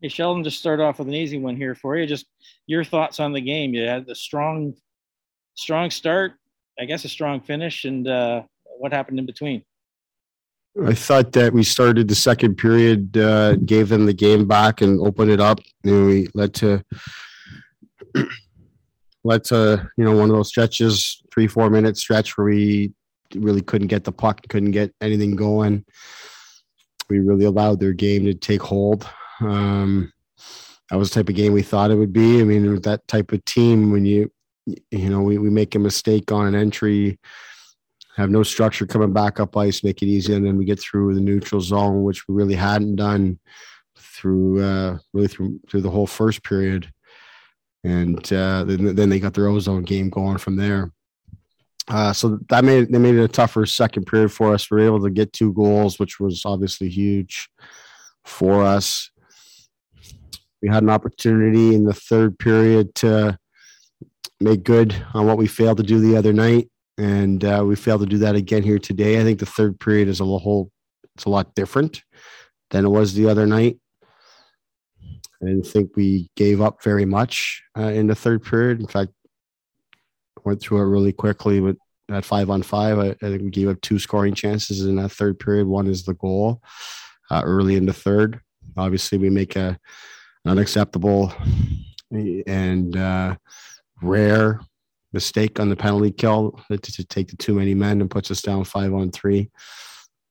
Hey, 0.00 0.08
Sheldon, 0.08 0.44
just 0.44 0.58
start 0.58 0.80
off 0.80 0.98
with 0.98 1.08
an 1.08 1.14
easy 1.14 1.38
one 1.38 1.56
here 1.56 1.74
for 1.74 1.96
you. 1.96 2.06
Just 2.06 2.26
your 2.66 2.84
thoughts 2.84 3.20
on 3.20 3.32
the 3.32 3.40
game. 3.40 3.74
You 3.74 3.86
had 3.86 4.08
a 4.08 4.14
strong, 4.14 4.74
strong 5.54 5.90
start, 5.90 6.32
I 6.78 6.86
guess 6.86 7.04
a 7.04 7.08
strong 7.08 7.40
finish, 7.40 7.84
and 7.84 8.08
uh, 8.08 8.42
what 8.78 8.92
happened 8.92 9.18
in 9.18 9.26
between? 9.26 9.62
I 10.86 10.94
thought 10.94 11.32
that 11.32 11.52
we 11.52 11.64
started 11.64 12.08
the 12.08 12.14
second 12.14 12.56
period, 12.56 13.16
uh, 13.16 13.56
gave 13.56 13.88
them 13.88 14.06
the 14.06 14.14
game 14.14 14.46
back, 14.46 14.80
and 14.80 15.00
opened 15.00 15.30
it 15.30 15.40
up. 15.40 15.60
And 15.84 16.06
we 16.06 16.28
led 16.32 16.54
to 16.54 16.82
led 19.24 19.44
to 19.44 19.90
you 19.96 20.04
know 20.04 20.16
one 20.16 20.30
of 20.30 20.36
those 20.36 20.48
stretches, 20.48 21.22
three 21.32 21.46
four 21.46 21.70
minute 21.70 21.96
stretch 21.96 22.36
where 22.36 22.46
we 22.46 22.92
really 23.34 23.62
couldn't 23.62 23.88
get 23.88 24.04
the 24.04 24.12
puck, 24.12 24.40
couldn't 24.48 24.72
get 24.72 24.92
anything 25.00 25.36
going. 25.36 25.84
We 27.08 27.20
really 27.20 27.44
allowed 27.44 27.80
their 27.80 27.92
game 27.92 28.24
to 28.24 28.34
take 28.34 28.62
hold. 28.62 29.08
Um, 29.40 30.12
that 30.90 30.98
was 30.98 31.10
the 31.10 31.16
type 31.16 31.28
of 31.28 31.36
game 31.36 31.52
we 31.52 31.62
thought 31.62 31.90
it 31.90 31.96
would 31.96 32.12
be. 32.12 32.40
I 32.40 32.44
mean, 32.44 32.70
with 32.70 32.84
that 32.84 33.06
type 33.08 33.32
of 33.32 33.44
team, 33.44 33.92
when 33.92 34.04
you, 34.04 34.30
you 34.66 35.08
know, 35.08 35.20
we, 35.20 35.38
we 35.38 35.50
make 35.50 35.74
a 35.74 35.78
mistake 35.78 36.32
on 36.32 36.46
an 36.46 36.54
entry, 36.54 37.18
have 38.16 38.30
no 38.30 38.42
structure 38.42 38.86
coming 38.86 39.12
back 39.12 39.38
up 39.40 39.56
ice, 39.56 39.84
make 39.84 40.02
it 40.02 40.06
easy, 40.06 40.34
and 40.34 40.44
then 40.44 40.56
we 40.56 40.64
get 40.64 40.80
through 40.80 41.14
the 41.14 41.20
neutral 41.20 41.60
zone, 41.60 42.02
which 42.02 42.26
we 42.28 42.34
really 42.34 42.54
hadn't 42.54 42.96
done 42.96 43.38
through 43.96 44.62
uh, 44.62 44.98
really 45.12 45.28
through 45.28 45.60
through 45.68 45.80
the 45.80 45.90
whole 45.90 46.06
first 46.06 46.42
period, 46.42 46.92
and 47.84 48.32
uh, 48.32 48.64
then 48.64 48.94
then 48.94 49.08
they 49.08 49.20
got 49.20 49.34
their 49.34 49.48
ozone 49.48 49.82
game 49.82 50.10
going 50.10 50.38
from 50.38 50.56
there. 50.56 50.92
Uh, 51.88 52.12
so 52.12 52.38
that 52.48 52.64
made 52.64 52.92
they 52.92 52.98
made 52.98 53.14
it 53.14 53.24
a 53.24 53.28
tougher 53.28 53.66
second 53.66 54.06
period 54.06 54.30
for 54.30 54.54
us. 54.54 54.70
We 54.70 54.76
were 54.76 54.86
able 54.86 55.02
to 55.02 55.10
get 55.10 55.32
two 55.32 55.52
goals, 55.52 55.98
which 55.98 56.20
was 56.20 56.42
obviously 56.44 56.88
huge 56.88 57.48
for 58.24 58.62
us 58.62 59.10
we 60.62 60.68
had 60.68 60.82
an 60.82 60.90
opportunity 60.90 61.74
in 61.74 61.84
the 61.84 61.94
third 61.94 62.38
period 62.38 62.94
to 62.96 63.38
make 64.40 64.64
good 64.64 64.94
on 65.14 65.26
what 65.26 65.38
we 65.38 65.46
failed 65.46 65.78
to 65.78 65.82
do 65.82 66.00
the 66.00 66.16
other 66.16 66.32
night, 66.32 66.70
and 66.98 67.44
uh, 67.44 67.62
we 67.66 67.76
failed 67.76 68.00
to 68.00 68.06
do 68.06 68.18
that 68.18 68.36
again 68.36 68.62
here 68.62 68.78
today. 68.78 69.20
I 69.20 69.24
think 69.24 69.38
the 69.38 69.46
third 69.46 69.80
period 69.80 70.08
is 70.08 70.20
a 70.20 70.24
whole 70.24 70.70
it's 71.16 71.24
a 71.24 71.30
lot 71.30 71.54
different 71.54 72.02
than 72.70 72.84
it 72.84 72.88
was 72.88 73.14
the 73.14 73.28
other 73.28 73.46
night. 73.46 73.78
I 75.42 75.46
didn't 75.46 75.66
think 75.66 75.96
we 75.96 76.30
gave 76.36 76.60
up 76.60 76.82
very 76.82 77.04
much 77.04 77.62
uh, 77.78 77.82
in 77.82 78.06
the 78.06 78.14
third 78.14 78.42
period. 78.42 78.80
In 78.80 78.86
fact, 78.86 79.12
went 80.44 80.60
through 80.60 80.80
it 80.80 80.90
really 80.90 81.12
quickly 81.12 81.60
with 81.60 81.76
at 82.10 82.24
five 82.24 82.50
on 82.50 82.62
five. 82.62 82.98
I, 82.98 83.10
I, 83.10 83.14
think 83.14 83.42
we 83.42 83.50
gave 83.50 83.68
up 83.68 83.80
two 83.80 83.98
scoring 83.98 84.34
chances 84.34 84.84
in 84.84 84.96
that 84.96 85.10
third 85.10 85.38
period. 85.38 85.66
One 85.66 85.86
is 85.86 86.04
the 86.04 86.14
goal 86.14 86.60
uh, 87.30 87.42
early 87.44 87.76
in 87.76 87.86
the 87.86 87.92
third. 87.92 88.40
Obviously, 88.76 89.18
we 89.18 89.30
make 89.30 89.56
a 89.56 89.78
unacceptable 90.46 91.32
and 92.10 92.96
uh, 92.96 93.36
rare 94.02 94.60
mistake 95.12 95.60
on 95.60 95.68
the 95.68 95.76
penalty 95.76 96.10
kill 96.10 96.60
to, 96.70 96.78
to, 96.78 97.04
take 97.04 97.28
the 97.28 97.36
too 97.36 97.54
many 97.54 97.74
men 97.74 98.00
and 98.00 98.10
puts 98.10 98.30
us 98.30 98.42
down 98.42 98.64
five 98.64 98.94
on 98.94 99.10
three. 99.10 99.50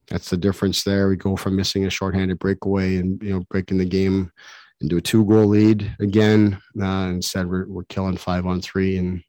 That's 0.07 0.29
the 0.29 0.37
difference 0.37 0.83
there. 0.83 1.09
We 1.09 1.15
go 1.15 1.35
from 1.35 1.55
missing 1.55 1.85
a 1.85 1.89
shorthanded 1.89 2.39
breakaway 2.39 2.97
and 2.97 3.21
you 3.21 3.33
know 3.33 3.45
breaking 3.49 3.77
the 3.77 3.85
game 3.85 4.31
into 4.81 4.97
a 4.97 5.01
two 5.01 5.25
goal 5.25 5.47
lead 5.47 5.95
again. 5.99 6.61
Uh, 6.81 7.09
instead, 7.11 7.49
we're 7.49 7.67
we're 7.67 7.83
killing 7.85 8.17
five 8.17 8.45
on 8.45 8.61
three 8.61 8.97
and 8.97 9.21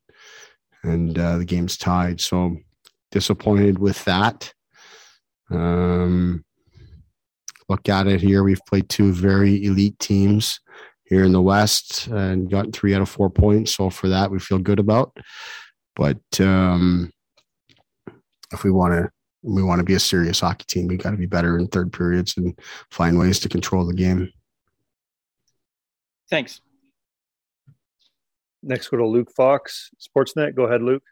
and 0.83 1.19
uh, 1.19 1.39
the 1.39 1.45
game's 1.45 1.77
tied. 1.77 2.21
So 2.21 2.57
disappointed 3.11 3.79
with 3.79 4.03
that. 4.05 4.53
Um, 5.51 6.45
look 7.69 7.89
at 7.89 8.07
it 8.07 8.21
here. 8.21 8.43
We've 8.43 8.65
played 8.67 8.89
two 8.89 9.13
very 9.13 9.65
elite 9.65 9.99
teams 9.99 10.61
here 11.05 11.25
in 11.25 11.33
the 11.33 11.43
West 11.43 12.07
and 12.07 12.51
got 12.51 12.73
three 12.73 12.95
out 12.95 13.03
of 13.03 13.09
four 13.09 13.31
points. 13.31 13.75
So 13.75 13.91
for 13.91 14.09
that, 14.09 14.31
we 14.31 14.39
feel 14.39 14.59
good 14.59 14.79
about. 14.79 15.17
But 15.97 16.21
um, 16.39 17.13
if 18.53 18.65
we 18.65 18.71
want 18.71 18.95
to, 18.95 19.11
we 19.43 19.63
want 19.63 19.81
to 19.81 19.85
be 19.85 19.95
a 19.95 20.01
serious 20.01 20.41
hockey 20.41 20.65
team. 20.69 20.87
We 20.87 20.97
got 20.97 21.11
to 21.11 21.17
be 21.17 21.27
better 21.27 21.59
in 21.59 21.67
third 21.67 21.93
periods 21.93 22.37
and 22.37 22.59
find 22.91 23.19
ways 23.19 23.41
to 23.41 23.49
control 23.49 23.87
the 23.87 23.95
game. 23.95 24.33
Thanks. 26.31 26.61
Next, 28.63 28.89
go 28.89 28.99
to 28.99 29.07
Luke 29.07 29.31
Fox, 29.35 29.91
Sportsnet. 29.99 30.55
Go 30.55 30.65
ahead, 30.65 30.83
Luke. 30.83 31.03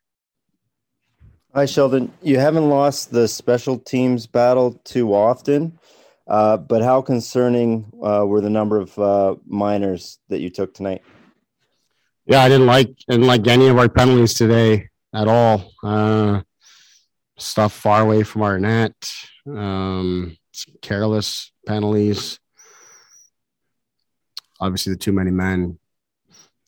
Hi, 1.54 1.64
Sheldon. 1.64 2.12
You 2.22 2.38
haven't 2.38 2.68
lost 2.68 3.10
the 3.10 3.26
special 3.26 3.78
teams 3.78 4.26
battle 4.26 4.74
too 4.84 5.14
often. 5.14 5.78
Uh, 6.28 6.58
but 6.58 6.82
how 6.82 7.00
concerning 7.00 7.90
uh, 8.04 8.24
were 8.26 8.42
the 8.42 8.50
number 8.50 8.78
of 8.78 8.98
uh, 8.98 9.34
minors 9.46 10.18
that 10.28 10.40
you 10.40 10.50
took 10.50 10.74
tonight? 10.74 11.02
Yeah, 12.26 12.42
I 12.42 12.48
didn't 12.50 12.66
like 12.66 12.94
didn't 13.08 13.26
like 13.26 13.46
any 13.46 13.68
of 13.68 13.78
our 13.78 13.88
penalties 13.88 14.34
today 14.34 14.90
at 15.14 15.26
all. 15.26 15.72
Uh, 15.82 16.42
stuff 17.38 17.72
far 17.72 18.02
away 18.02 18.24
from 18.24 18.42
our 18.42 18.58
net, 18.58 18.92
um, 19.46 20.36
careless 20.82 21.50
penalties. 21.66 22.38
Obviously, 24.60 24.92
the 24.92 24.98
too 24.98 25.12
many 25.12 25.30
men. 25.30 25.78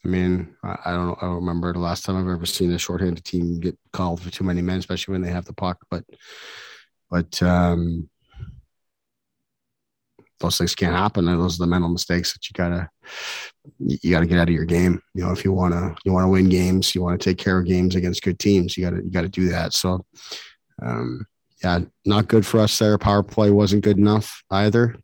I 0.05 0.09
mean, 0.09 0.57
I, 0.65 0.77
I 0.87 0.93
don't 0.93 1.23
I 1.23 1.27
remember 1.27 1.73
the 1.73 1.79
last 1.79 2.05
time 2.05 2.17
I've 2.17 2.33
ever 2.33 2.47
seen 2.47 2.73
a 2.73 2.79
shorthanded 2.79 3.25
team 3.25 3.61
get 3.61 3.79
called 3.93 4.23
for 4.23 4.31
too 4.31 4.45
many 4.45 4.63
men, 4.63 4.79
especially 4.79 5.13
when 5.13 5.23
they 5.23 5.31
have 5.31 5.45
the 5.45 5.53
puck. 5.53 5.79
But 5.91 6.05
but 7.11 7.43
um, 7.43 8.09
those 10.41 10.57
things 10.57 10.75
can't 10.75 10.97
happen. 10.97 11.27
Those 11.27 11.61
are 11.61 11.65
the 11.65 11.71
mental 11.71 11.91
mistakes 11.91 12.33
that 12.33 12.49
you 12.49 12.55
gotta 12.55 12.89
you 13.79 14.11
gotta 14.11 14.27
get 14.27 14.39
out 14.39 14.49
of 14.49 14.55
your 14.55 14.65
game. 14.65 15.01
You 15.15 15.25
know, 15.25 15.33
if 15.33 15.45
you 15.45 15.53
wanna 15.53 15.95
you 16.05 16.13
wanna 16.13 16.29
win 16.29 16.49
games, 16.49 16.95
you 16.95 17.03
want 17.03 17.21
to 17.21 17.25
take 17.25 17.39
care 17.39 17.59
of 17.59 17.67
games 17.67 17.95
against 17.95 18.23
good 18.23 18.39
teams. 18.39 18.77
You 18.77 18.85
gotta 18.85 19.03
you 19.05 19.11
gotta 19.11 19.29
do 19.29 19.51
that. 19.51 19.75
So, 19.75 20.05
um, 20.83 21.27
yeah, 21.63 21.81
not 22.07 22.29
good 22.29 22.47
for 22.47 22.61
us 22.61 22.79
there. 22.79 22.97
Power 22.97 23.23
play 23.23 23.51
wasn't 23.51 23.85
good 23.85 23.99
enough 23.99 24.43
either. 24.51 24.97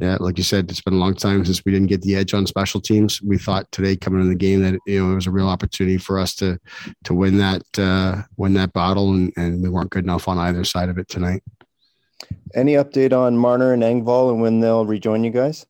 Yeah, 0.00 0.16
like 0.18 0.38
you 0.38 0.44
said, 0.44 0.70
it's 0.70 0.80
been 0.80 0.94
a 0.94 0.98
long 0.98 1.14
time 1.14 1.44
since 1.44 1.62
we 1.62 1.72
didn't 1.72 1.88
get 1.88 2.00
the 2.00 2.16
edge 2.16 2.32
on 2.32 2.46
special 2.46 2.80
teams. 2.80 3.20
We 3.20 3.36
thought 3.36 3.70
today 3.70 3.96
coming 3.96 4.22
in 4.22 4.30
the 4.30 4.34
game 4.34 4.62
that 4.62 4.78
you 4.86 5.04
know 5.04 5.12
it 5.12 5.14
was 5.14 5.26
a 5.26 5.30
real 5.30 5.48
opportunity 5.48 5.98
for 5.98 6.18
us 6.18 6.34
to 6.36 6.58
to 7.04 7.12
win 7.12 7.36
that 7.36 7.62
uh, 7.78 8.22
win 8.38 8.54
that 8.54 8.72
battle, 8.72 9.12
and, 9.12 9.30
and 9.36 9.62
we 9.62 9.68
weren't 9.68 9.90
good 9.90 10.04
enough 10.04 10.26
on 10.26 10.38
either 10.38 10.64
side 10.64 10.88
of 10.88 10.96
it 10.96 11.08
tonight. 11.08 11.42
Any 12.54 12.74
update 12.74 13.12
on 13.12 13.36
Marner 13.36 13.74
and 13.74 13.82
Engvall 13.82 14.32
and 14.32 14.40
when 14.40 14.60
they'll 14.60 14.86
rejoin 14.86 15.22
you 15.22 15.30
guys? 15.30 15.66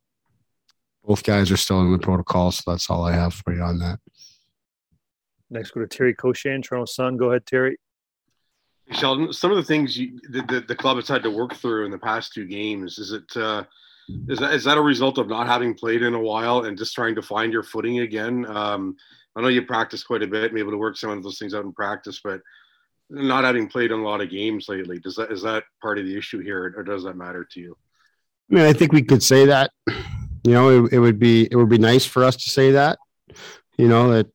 Both 1.05 1.25
guys 1.25 1.51
are 1.51 1.57
still 1.57 1.81
in 1.81 1.91
the 1.91 1.99
protocol, 1.99 2.53
so 2.53 2.71
that's 2.71 2.89
all 2.89 3.05
I 3.05 3.13
have 3.13 3.35
for 3.35 3.53
you 3.53 3.63
on 3.63 3.81
that. 3.81 3.99
Next, 5.51 5.73
go 5.73 5.81
to 5.81 5.89
Terry 5.89 6.15
Koshan, 6.15 6.63
Toronto 6.63 6.87
Sun. 6.87 7.17
Go 7.17 7.31
ahead, 7.31 7.47
Terry. 7.47 7.79
Sheldon, 8.93 9.33
some 9.33 9.51
of 9.51 9.57
the 9.57 9.65
things 9.65 9.97
you, 9.97 10.21
the, 10.29 10.43
the, 10.43 10.61
the 10.61 10.77
club 10.77 10.97
has 10.97 11.09
had 11.09 11.23
to 11.25 11.31
work 11.31 11.55
through 11.55 11.85
in 11.85 11.91
the 11.91 11.99
past 11.99 12.33
two 12.33 12.47
games, 12.47 12.99
is 12.99 13.13
it 13.13 13.37
uh, 13.37 13.65
is 14.29 14.39
that 14.39 14.55
is 14.55 14.65
that 14.65 14.79
a 14.79 14.83
result 14.83 15.19
of 15.19 15.29
not 15.29 15.47
having 15.47 15.75
played 15.75 16.03
in 16.03 16.15
a 16.15 16.21
while 16.21 16.65
and 16.65 16.77
just 16.79 16.95
trying 16.95 17.15
to 17.15 17.23
find 17.23 17.53
your 17.53 17.63
footing 17.63 18.01
again? 18.01 18.47
Um, 18.47 18.97
I 19.37 19.41
know 19.41 19.49
you 19.49 19.63
practice 19.63 20.03
quite 20.03 20.23
a 20.23 20.27
bit, 20.27 20.53
maybe 20.53 20.61
able 20.61 20.73
to 20.73 20.79
work 20.79 20.97
some 20.97 21.11
of 21.11 21.23
those 21.23 21.39
things 21.39 21.55
out 21.55 21.65
in 21.65 21.73
practice, 21.73 22.21
but 22.23 22.41
not 23.11 23.45
having 23.45 23.69
played 23.69 23.91
in 23.91 24.01
a 24.01 24.03
lot 24.03 24.21
of 24.21 24.31
games 24.31 24.69
lately, 24.69 24.99
does 24.99 25.17
that 25.17 25.33
is 25.33 25.43
that 25.43 25.65
part 25.83 25.99
of 25.99 26.05
the 26.05 26.17
issue 26.17 26.41
here, 26.41 26.73
or 26.77 26.83
does 26.83 27.05
that 27.05 27.17
matter 27.17 27.47
to 27.53 27.61
you? 27.61 27.77
I 28.51 28.55
mean, 28.55 28.65
I 28.65 28.73
think 28.73 28.93
we 28.93 29.03
could 29.03 29.23
say 29.23 29.47
that. 29.47 29.71
You 30.43 30.53
know, 30.53 30.87
it, 30.87 30.95
it 30.95 30.99
would 30.99 31.19
be 31.19 31.49
it 31.51 31.57
would 31.57 31.69
be 31.69 31.79
nice 31.79 32.05
for 32.05 32.25
us 32.25 32.37
to 32.37 32.51
say 32.51 32.71
that. 32.73 32.99
You 33.77 33.89
know 33.89 34.11
that 34.13 34.27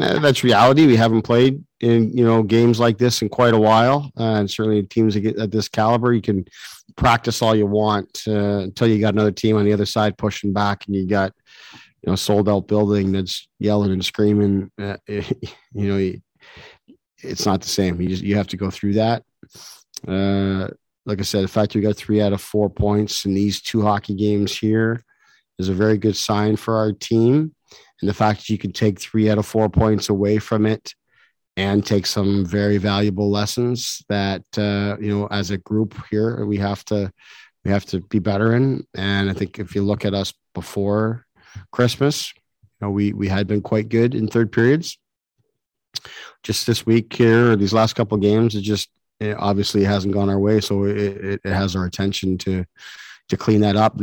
eh, 0.00 0.18
that's 0.18 0.42
reality. 0.42 0.86
We 0.86 0.96
haven't 0.96 1.22
played 1.22 1.62
in 1.80 2.16
you 2.16 2.24
know 2.24 2.42
games 2.42 2.80
like 2.80 2.98
this 2.98 3.22
in 3.22 3.28
quite 3.28 3.54
a 3.54 3.58
while, 3.58 4.10
uh, 4.18 4.34
and 4.34 4.50
certainly 4.50 4.82
teams 4.82 5.16
at 5.16 5.50
this 5.50 5.68
caliber, 5.68 6.12
you 6.12 6.22
can 6.22 6.44
practice 6.96 7.42
all 7.42 7.54
you 7.54 7.66
want 7.66 8.22
uh, 8.26 8.60
until 8.60 8.88
you 8.88 8.98
got 8.98 9.14
another 9.14 9.32
team 9.32 9.56
on 9.56 9.64
the 9.64 9.72
other 9.72 9.86
side 9.86 10.16
pushing 10.16 10.52
back, 10.52 10.86
and 10.86 10.96
you 10.96 11.06
got 11.06 11.32
you 12.02 12.10
know 12.10 12.16
sold 12.16 12.48
out 12.48 12.68
building 12.68 13.12
that's 13.12 13.48
yelling 13.58 13.92
and 13.92 14.04
screaming. 14.04 14.70
Uh, 14.80 14.96
you 15.08 15.28
know, 15.74 16.12
it's 17.22 17.46
not 17.46 17.60
the 17.60 17.68
same. 17.68 18.00
You 18.00 18.08
just 18.08 18.22
you 18.22 18.36
have 18.36 18.48
to 18.48 18.56
go 18.56 18.70
through 18.70 18.94
that. 18.94 19.22
Uh, 20.06 20.68
like 21.04 21.20
I 21.20 21.22
said, 21.22 21.44
the 21.44 21.48
fact 21.48 21.74
we 21.74 21.80
got 21.80 21.96
three 21.96 22.20
out 22.20 22.32
of 22.32 22.40
four 22.40 22.68
points 22.68 23.24
in 23.24 23.34
these 23.34 23.60
two 23.60 23.82
hockey 23.82 24.14
games 24.14 24.56
here 24.56 25.04
is 25.58 25.68
a 25.68 25.74
very 25.74 25.98
good 25.98 26.16
sign 26.16 26.56
for 26.56 26.76
our 26.76 26.92
team. 26.92 27.54
And 28.00 28.10
the 28.10 28.14
fact 28.14 28.40
that 28.40 28.50
you 28.50 28.58
can 28.58 28.72
take 28.72 29.00
three 29.00 29.30
out 29.30 29.38
of 29.38 29.46
four 29.46 29.68
points 29.68 30.08
away 30.08 30.38
from 30.38 30.66
it 30.66 30.94
and 31.56 31.86
take 31.86 32.06
some 32.06 32.44
very 32.44 32.76
valuable 32.76 33.30
lessons 33.30 34.04
that 34.08 34.44
uh, 34.58 34.96
you 35.00 35.16
know 35.16 35.26
as 35.28 35.50
a 35.50 35.58
group 35.58 35.94
here 36.10 36.44
we 36.44 36.58
have 36.58 36.84
to 36.84 37.10
we 37.66 37.72
have 37.72 37.84
to 37.86 38.00
be 38.00 38.20
better 38.20 38.54
in. 38.54 38.86
And 38.94 39.28
I 39.28 39.32
think 39.32 39.58
if 39.58 39.74
you 39.74 39.82
look 39.82 40.04
at 40.04 40.14
us 40.14 40.32
before 40.54 41.26
Christmas, 41.72 42.32
you 42.36 42.86
know, 42.86 42.90
we 42.90 43.12
we 43.12 43.26
had 43.26 43.48
been 43.48 43.60
quite 43.60 43.88
good 43.88 44.14
in 44.14 44.28
third 44.28 44.52
periods. 44.52 44.98
Just 46.44 46.66
this 46.66 46.86
week 46.86 47.12
here, 47.12 47.52
or 47.52 47.56
these 47.56 47.72
last 47.72 47.94
couple 47.94 48.16
games, 48.18 48.54
it 48.54 48.60
just 48.60 48.88
it 49.18 49.36
obviously 49.36 49.82
hasn't 49.82 50.14
gone 50.14 50.30
our 50.30 50.38
way. 50.38 50.60
So 50.60 50.84
it, 50.84 50.96
it, 50.96 51.40
it 51.44 51.52
has 51.52 51.74
our 51.74 51.86
attention 51.86 52.38
to 52.38 52.64
to 53.30 53.36
clean 53.36 53.62
that 53.62 53.74
up. 53.74 53.98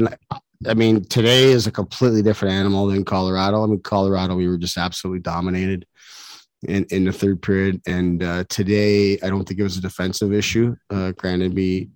I 0.67 0.73
mean, 0.73 1.05
today 1.05 1.45
is 1.45 1.65
a 1.65 1.71
completely 1.71 2.21
different 2.21 2.53
animal 2.53 2.87
than 2.87 3.05
Colorado. 3.05 3.63
I 3.63 3.67
mean, 3.67 3.81
Colorado, 3.81 4.35
we 4.35 4.49
were 4.49 4.57
just 4.57 4.77
absolutely 4.77 5.21
dominated 5.21 5.85
in, 6.67 6.85
in 6.91 7.05
the 7.05 7.11
third 7.11 7.41
period. 7.41 7.81
And 7.85 8.23
uh, 8.23 8.43
today, 8.49 9.19
I 9.21 9.29
don't 9.29 9.45
think 9.45 9.59
it 9.59 9.63
was 9.63 9.77
a 9.77 9.81
defensive 9.81 10.33
issue. 10.33 10.75
Uh, 10.89 11.11
granted, 11.11 11.53
me, 11.53 11.89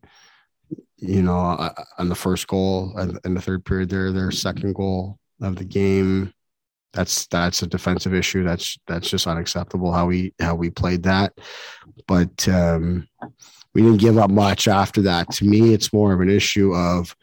you 0.97 1.21
know, 1.21 1.38
uh, 1.38 1.73
on 1.97 2.10
the 2.10 2.15
first 2.15 2.47
goal 2.47 2.97
in 3.23 3.34
the 3.34 3.41
third 3.41 3.65
period, 3.65 3.89
there, 3.89 4.12
their 4.12 4.32
second 4.32 4.73
goal 4.73 5.19
of 5.41 5.56
the 5.56 5.65
game. 5.65 6.34
That's 6.93 7.27
that's 7.27 7.62
a 7.62 7.67
defensive 7.67 8.13
issue. 8.13 8.43
That's 8.43 8.80
that's 8.88 9.10
just 9.10 9.27
unacceptable 9.27 9.91
how 9.91 10.08
we 10.08 10.34
how 10.39 10.56
we 10.56 10.71
played 10.71 11.03
that. 11.03 11.34
But 12.08 12.47
um, 12.47 13.08
we 13.75 13.84
didn't 13.84 13.97
give 13.99 14.17
up 14.17 14.32
much 14.32 14.67
after 14.67 15.03
that. 15.03 15.30
To 15.34 15.45
me, 15.45 15.73
it's 15.73 15.93
more 15.93 16.13
of 16.13 16.21
an 16.21 16.30
issue 16.30 16.73
of 16.73 17.15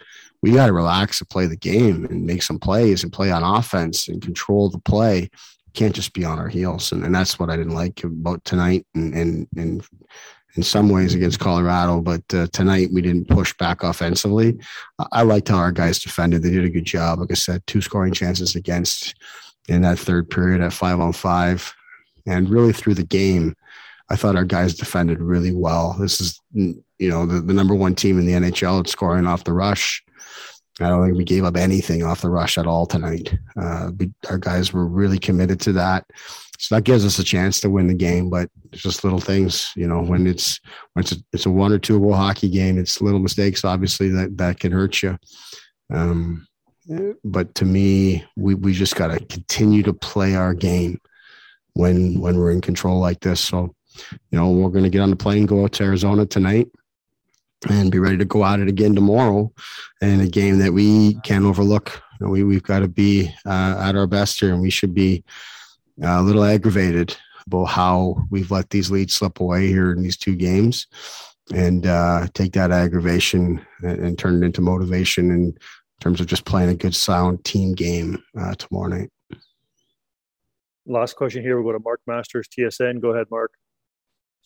we 0.43 0.53
got 0.53 0.67
to 0.67 0.73
relax 0.73 1.21
and 1.21 1.29
play 1.29 1.47
the 1.47 1.57
game 1.57 2.05
and 2.05 2.27
make 2.27 2.43
some 2.43 2.59
plays 2.59 3.03
and 3.03 3.13
play 3.13 3.33
on 3.33 3.43
offense 3.43 4.09
and 4.09 4.23
control 4.23 4.69
the 4.69 4.79
play 4.79 5.31
can't 5.75 5.95
just 5.95 6.13
be 6.13 6.25
on 6.25 6.39
our 6.39 6.49
heels. 6.49 6.93
And, 6.93 7.05
and 7.05 7.15
that's 7.15 7.39
what 7.39 7.51
I 7.51 7.57
didn't 7.57 7.75
like 7.75 8.03
about 8.05 8.45
tonight 8.45 8.87
and, 8.95 9.15
and, 9.15 9.49
and 9.57 9.87
in 10.57 10.63
some 10.63 10.89
ways 10.89 11.15
against 11.15 11.41
Colorado. 11.41 12.01
But 12.01 12.23
uh, 12.33 12.47
tonight 12.53 12.91
we 12.93 13.03
didn't 13.03 13.29
push 13.29 13.53
back 13.55 13.83
offensively. 13.83 14.59
I 15.13 15.23
liked 15.23 15.49
how 15.49 15.57
our 15.57 15.73
guys 15.73 15.99
defended. 15.99 16.43
They 16.43 16.51
did 16.51 16.65
a 16.65 16.71
good 16.71 16.85
job. 16.85 17.19
Like 17.19 17.33
I 17.33 17.35
said, 17.35 17.67
two 17.67 17.81
scoring 17.81 18.13
chances 18.13 18.55
against 18.55 19.15
in 19.69 19.83
that 19.83 19.99
third 19.99 20.31
period 20.31 20.61
at 20.61 20.73
five 20.73 21.01
on 21.01 21.13
five. 21.13 21.75
And 22.27 22.49
really 22.49 22.73
through 22.73 22.95
the 22.95 23.05
game, 23.05 23.55
I 24.11 24.17
thought 24.17 24.37
our 24.37 24.45
guys 24.45 24.75
defended 24.75 25.21
really 25.21 25.53
well. 25.53 25.97
This 25.99 26.21
is, 26.21 26.41
you 26.53 26.83
know, 27.01 27.27
the, 27.27 27.41
the 27.41 27.55
number 27.55 27.75
one 27.75 27.95
team 27.95 28.19
in 28.19 28.27
the 28.27 28.33
NHL 28.33 28.81
at 28.81 28.89
scoring 28.89 29.27
off 29.27 29.45
the 29.45 29.53
rush. 29.53 30.05
I 30.81 30.89
don't 30.89 31.05
think 31.05 31.17
we 31.17 31.25
gave 31.25 31.45
up 31.45 31.57
anything 31.57 32.03
off 32.03 32.23
the 32.23 32.31
rush 32.31 32.59
at 32.59 32.67
all 32.67 32.85
tonight. 32.87 33.37
Uh, 33.57 33.93
we, 33.97 34.11
our 34.29 34.39
guys 34.39 34.73
were 34.73 34.87
really 34.87 35.19
committed 35.19 35.61
to 35.61 35.73
that, 35.75 36.05
so 36.59 36.75
that 36.75 36.83
gives 36.83 37.05
us 37.05 37.19
a 37.19 37.25
chance 37.25 37.61
to 37.61 37.71
win 37.71 37.87
the 37.87 37.95
game. 37.95 38.29
But 38.29 38.51
it's 38.73 38.83
just 38.83 39.05
little 39.05 39.21
things, 39.21 39.73
you 39.77 39.87
know. 39.87 40.03
When 40.03 40.27
it's 40.27 40.61
when 40.95 41.05
it's 41.05 41.13
a, 41.13 41.17
it's 41.33 41.47
a 41.47 41.51
one 41.51 41.73
or 41.73 41.79
two 41.79 42.01
goal 42.01 42.15
hockey 42.15 42.49
game, 42.49 42.79
it's 42.79 43.01
little 43.01 43.21
mistakes, 43.21 43.65
obviously 43.65 44.09
that 44.11 44.37
that 44.39 44.59
can 44.59 44.73
hurt 44.73 45.01
you. 45.03 45.17
Um, 45.93 46.47
but 47.23 47.55
to 47.57 47.65
me, 47.65 48.25
we 48.37 48.55
we 48.55 48.73
just 48.73 48.97
got 48.97 49.09
to 49.09 49.25
continue 49.27 49.85
to 49.85 49.93
play 49.93 50.35
our 50.35 50.55
game 50.55 51.01
when 51.75 52.21
when 52.21 52.37
we're 52.37 52.51
in 52.51 52.61
control 52.61 52.99
like 52.99 53.21
this. 53.21 53.41
So, 53.41 53.75
you 54.31 54.39
know, 54.39 54.51
we're 54.51 54.71
going 54.71 54.85
to 54.85 54.91
get 54.91 55.03
on 55.03 55.11
the 55.11 55.17
plane, 55.17 55.47
go 55.47 55.63
out 55.63 55.73
to 55.75 55.85
Arizona 55.85 56.27
tonight 56.27 56.69
and 57.69 57.91
be 57.91 57.99
ready 57.99 58.19
to 58.19 58.25
go 58.25 58.45
at 58.45 58.61
it 58.61 58.69
again 58.69 58.95
tomorrow 58.95 59.53
in 60.01 60.21
a 60.21 60.29
game 60.29 60.59
that 60.59 60.73
we 60.73 61.15
can't 61.25 61.45
overlook. 61.45 62.03
You 62.21 62.27
know, 62.27 62.33
we, 62.33 62.45
we've 62.45 62.63
got 62.63 62.81
to 62.81 62.89
be 62.89 63.33
uh, 63.47 63.77
at 63.81 63.97
our 63.97 64.07
best 64.07 64.41
here, 64.41 64.53
and 64.53 64.63
we 64.63 64.71
should 64.71 64.95
be 64.95 65.25
uh, 66.03 66.21
a 66.21 66.23
little 66.23 66.45
aggravated 66.45 67.17
about 67.47 67.67
how 67.67 68.17
we've 68.31 68.51
let 68.51 68.71
these 68.71 68.91
leads 68.91 69.15
slip 69.15 69.41
away 69.41 69.69
here 69.69 69.93
in 69.93 70.03
these 70.03 70.17
two 70.17 70.35
games 70.35 70.87
and 71.53 71.87
uh, 71.87 72.27
take 72.35 72.53
that 72.53 72.71
aggravation 72.71 73.65
and, 73.83 73.99
and, 73.99 74.19
turn 74.19 74.43
it 74.43 74.47
into 74.47 74.63
motivation 74.63 75.31
in 75.31 75.55
terms 76.01 76.19
of 76.19 76.27
just 76.27 76.47
playing 76.47 76.71
a 76.71 76.75
good, 76.75 76.95
sound 76.95 77.45
team 77.45 77.75
game 77.75 78.23
uh, 78.39 78.55
tomorrow 78.55 78.89
night. 78.89 79.11
Last 80.87 81.17
question 81.17 81.43
here. 81.43 81.61
We'll 81.61 81.73
go 81.73 81.79
to 81.79 81.85
Mark 81.85 82.01
Masters, 82.07 82.49
TSN. 82.49 83.01
Go 83.01 83.11
ahead, 83.11 83.27
Mark. 83.31 83.53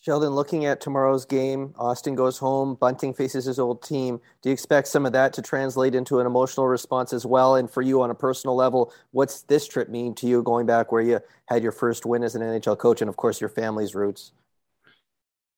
Sheldon, 0.01 0.29
looking 0.29 0.65
at 0.65 0.79
tomorrow's 0.79 1.25
game, 1.25 1.73
Austin 1.77 2.15
goes 2.15 2.37
home, 2.37 2.75
Bunting 2.75 3.13
faces 3.13 3.43
his 3.43 3.59
old 3.59 3.83
team. 3.83 4.21
Do 4.41 4.47
you 4.47 4.53
expect 4.53 4.87
some 4.87 5.05
of 5.05 5.11
that 5.11 5.33
to 5.33 5.41
translate 5.41 5.93
into 5.93 6.21
an 6.21 6.25
emotional 6.25 6.67
response 6.67 7.11
as 7.11 7.25
well? 7.25 7.55
And 7.55 7.69
for 7.69 7.81
you 7.81 8.01
on 8.01 8.09
a 8.09 8.15
personal 8.15 8.55
level, 8.55 8.93
what's 9.11 9.41
this 9.41 9.67
trip 9.67 9.89
mean 9.89 10.15
to 10.15 10.27
you 10.27 10.41
going 10.41 10.65
back 10.65 10.93
where 10.93 11.01
you 11.01 11.19
had 11.47 11.63
your 11.63 11.73
first 11.73 12.05
win 12.05 12.23
as 12.23 12.33
an 12.33 12.41
NHL 12.41 12.77
coach 12.77 13.01
and, 13.01 13.09
of 13.09 13.17
course, 13.17 13.41
your 13.41 13.49
family's 13.49 13.93
roots? 13.93 14.31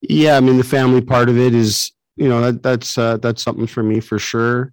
Yeah, 0.00 0.36
I 0.36 0.40
mean, 0.40 0.56
the 0.56 0.64
family 0.64 1.02
part 1.02 1.28
of 1.28 1.38
it 1.38 1.54
is, 1.54 1.92
you 2.16 2.28
know, 2.28 2.40
that, 2.40 2.64
that's 2.64 2.98
uh, 2.98 3.18
that's 3.18 3.44
something 3.44 3.68
for 3.68 3.84
me 3.84 4.00
for 4.00 4.18
sure. 4.18 4.72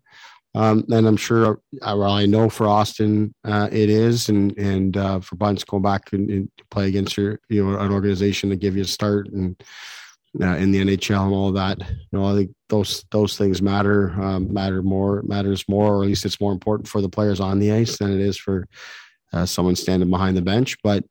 Um, 0.55 0.83
and 0.89 1.07
I'm 1.07 1.17
sure, 1.17 1.61
uh, 1.81 1.95
well, 1.97 2.11
I 2.11 2.25
know 2.25 2.49
for 2.49 2.67
Austin 2.67 3.33
uh, 3.43 3.69
it 3.71 3.89
is, 3.89 4.29
and 4.29 4.57
and 4.57 4.97
uh, 4.97 5.19
for 5.19 5.35
Bunts 5.35 5.63
going 5.63 5.83
back 5.83 6.11
and, 6.11 6.29
and, 6.29 6.49
play 6.71 6.87
against 6.87 7.17
your, 7.17 7.39
you 7.49 7.63
know, 7.63 7.79
an 7.79 7.91
organization 7.91 8.49
to 8.49 8.55
give 8.55 8.75
you 8.75 8.81
a 8.81 8.85
start 8.85 9.27
and 9.29 9.61
uh, 10.41 10.55
in 10.55 10.71
the 10.71 10.83
NHL 10.83 11.25
and 11.25 11.33
all 11.33 11.49
of 11.49 11.55
that. 11.55 11.79
You 11.79 12.19
know, 12.19 12.25
I 12.25 12.35
think 12.35 12.51
those 12.69 13.05
those 13.11 13.37
things 13.37 13.61
matter 13.61 14.11
um, 14.21 14.51
matter 14.51 14.81
more 14.81 15.21
matters 15.23 15.65
more, 15.67 15.95
or 15.95 16.03
at 16.03 16.07
least 16.07 16.25
it's 16.25 16.41
more 16.41 16.51
important 16.51 16.87
for 16.87 17.01
the 17.01 17.09
players 17.09 17.39
on 17.39 17.59
the 17.59 17.71
ice 17.71 17.97
than 17.97 18.11
it 18.11 18.19
is 18.19 18.37
for 18.37 18.67
uh, 19.33 19.45
someone 19.45 19.75
standing 19.75 20.09
behind 20.09 20.35
the 20.35 20.41
bench. 20.41 20.77
But 20.83 21.03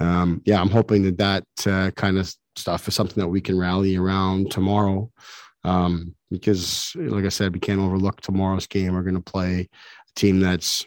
um, 0.00 0.42
yeah, 0.44 0.60
I'm 0.60 0.70
hoping 0.70 1.02
that 1.04 1.18
that 1.18 1.44
uh, 1.66 1.90
kind 1.92 2.18
of 2.18 2.32
stuff 2.56 2.88
is 2.88 2.94
something 2.94 3.20
that 3.20 3.28
we 3.28 3.40
can 3.40 3.58
rally 3.58 3.96
around 3.96 4.50
tomorrow. 4.50 5.10
Um, 5.64 6.14
because, 6.30 6.92
like 6.96 7.24
I 7.24 7.28
said, 7.28 7.54
we 7.54 7.60
can't 7.60 7.80
overlook 7.80 8.20
tomorrow's 8.20 8.66
game. 8.66 8.94
We're 8.94 9.02
going 9.02 9.14
to 9.14 9.20
play 9.20 9.68
a 9.70 10.14
team 10.14 10.40
that's 10.40 10.86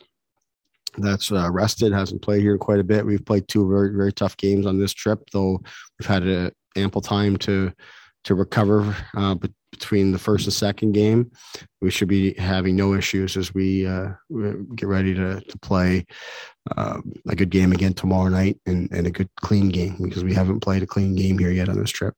that's 0.98 1.32
uh, 1.32 1.52
rested, 1.52 1.92
hasn't 1.92 2.22
played 2.22 2.42
here 2.42 2.58
quite 2.58 2.80
a 2.80 2.84
bit. 2.84 3.06
We've 3.06 3.26
played 3.26 3.48
two 3.48 3.68
very 3.70 3.96
very 3.96 4.14
tough 4.14 4.38
games 4.38 4.66
on 4.66 4.80
this 4.80 4.94
trip, 4.94 5.30
though 5.32 5.62
we've 6.00 6.08
had 6.08 6.28
a, 6.28 6.52
ample 6.78 7.02
time 7.02 7.38
to 7.38 7.72
to 8.26 8.36
recover 8.36 8.96
uh, 9.16 9.36
between 9.76 10.12
the 10.12 10.20
first 10.20 10.46
and 10.46 10.54
second 10.54 10.94
game, 10.94 11.30
we 11.82 11.92
should 11.92 12.08
be 12.08 12.34
having 12.34 12.76
no 12.76 12.94
issues 12.94 13.36
as 13.38 13.54
we 13.54 13.86
uh, 13.86 14.08
get 14.76 14.88
ready 14.88 15.14
to, 15.14 15.42
to 15.42 15.60
play 15.60 16.06
uh, 16.76 17.00
a 17.28 17.36
good 17.36 17.50
game 17.50 17.72
again 17.72 17.94
tomorrow 17.94 18.30
night 18.30 18.58
and, 18.66 18.92
and 18.92 19.06
a 19.06 19.12
good 19.12 19.30
clean 19.42 19.70
game 19.70 19.98
because 20.02 20.24
we 20.24 20.34
haven't 20.34 20.62
played 20.62 20.82
a 20.82 20.88
clean 20.88 21.14
game 21.16 21.38
here 21.38 21.52
yet 21.52 21.70
on 21.70 21.80
this 21.80 21.92
trip. 21.92 22.16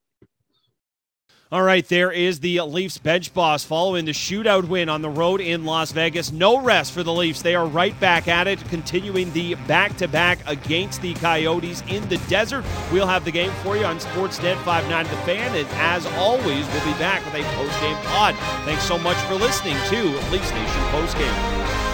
All 1.49 1.63
right, 1.63 1.87
there 1.87 2.11
is 2.11 2.41
the 2.41 2.59
Leafs 2.59 2.97
bench 2.97 3.33
boss 3.33 3.63
following 3.63 4.03
the 4.03 4.11
shootout 4.11 4.67
win 4.67 4.89
on 4.89 5.01
the 5.01 5.09
road 5.09 5.39
in 5.39 5.63
Las 5.63 5.93
Vegas. 5.93 6.29
No 6.33 6.59
rest 6.59 6.91
for 6.91 7.03
the 7.03 7.13
Leafs. 7.13 7.41
They 7.41 7.55
are 7.55 7.65
right 7.65 7.97
back 8.01 8.27
at 8.27 8.47
it, 8.47 8.59
continuing 8.67 9.31
the 9.31 9.55
back 9.65 9.95
to 9.97 10.09
back 10.09 10.39
against 10.45 11.01
the 11.01 11.13
Coyotes 11.13 11.83
in 11.87 12.05
the 12.09 12.17
desert. 12.27 12.65
We'll 12.91 13.07
have 13.07 13.23
the 13.23 13.31
game 13.31 13.51
for 13.63 13.77
you 13.77 13.85
on 13.85 13.97
Sportsnet 13.97 14.57
59 14.65 15.05
The 15.05 15.09
Fan. 15.23 15.55
And 15.55 15.67
as 15.75 16.05
always, 16.17 16.67
we'll 16.67 16.85
be 16.85 16.99
back 16.99 17.23
with 17.23 17.35
a 17.35 17.43
post 17.55 17.79
game 17.79 17.95
pod. 18.07 18.35
Thanks 18.65 18.83
so 18.83 18.97
much 18.97 19.17
for 19.19 19.35
listening 19.35 19.77
to 19.87 20.03
Leafs 20.29 20.51
Nation 20.51 20.83
Post 20.91 21.17
Game. 21.17 21.86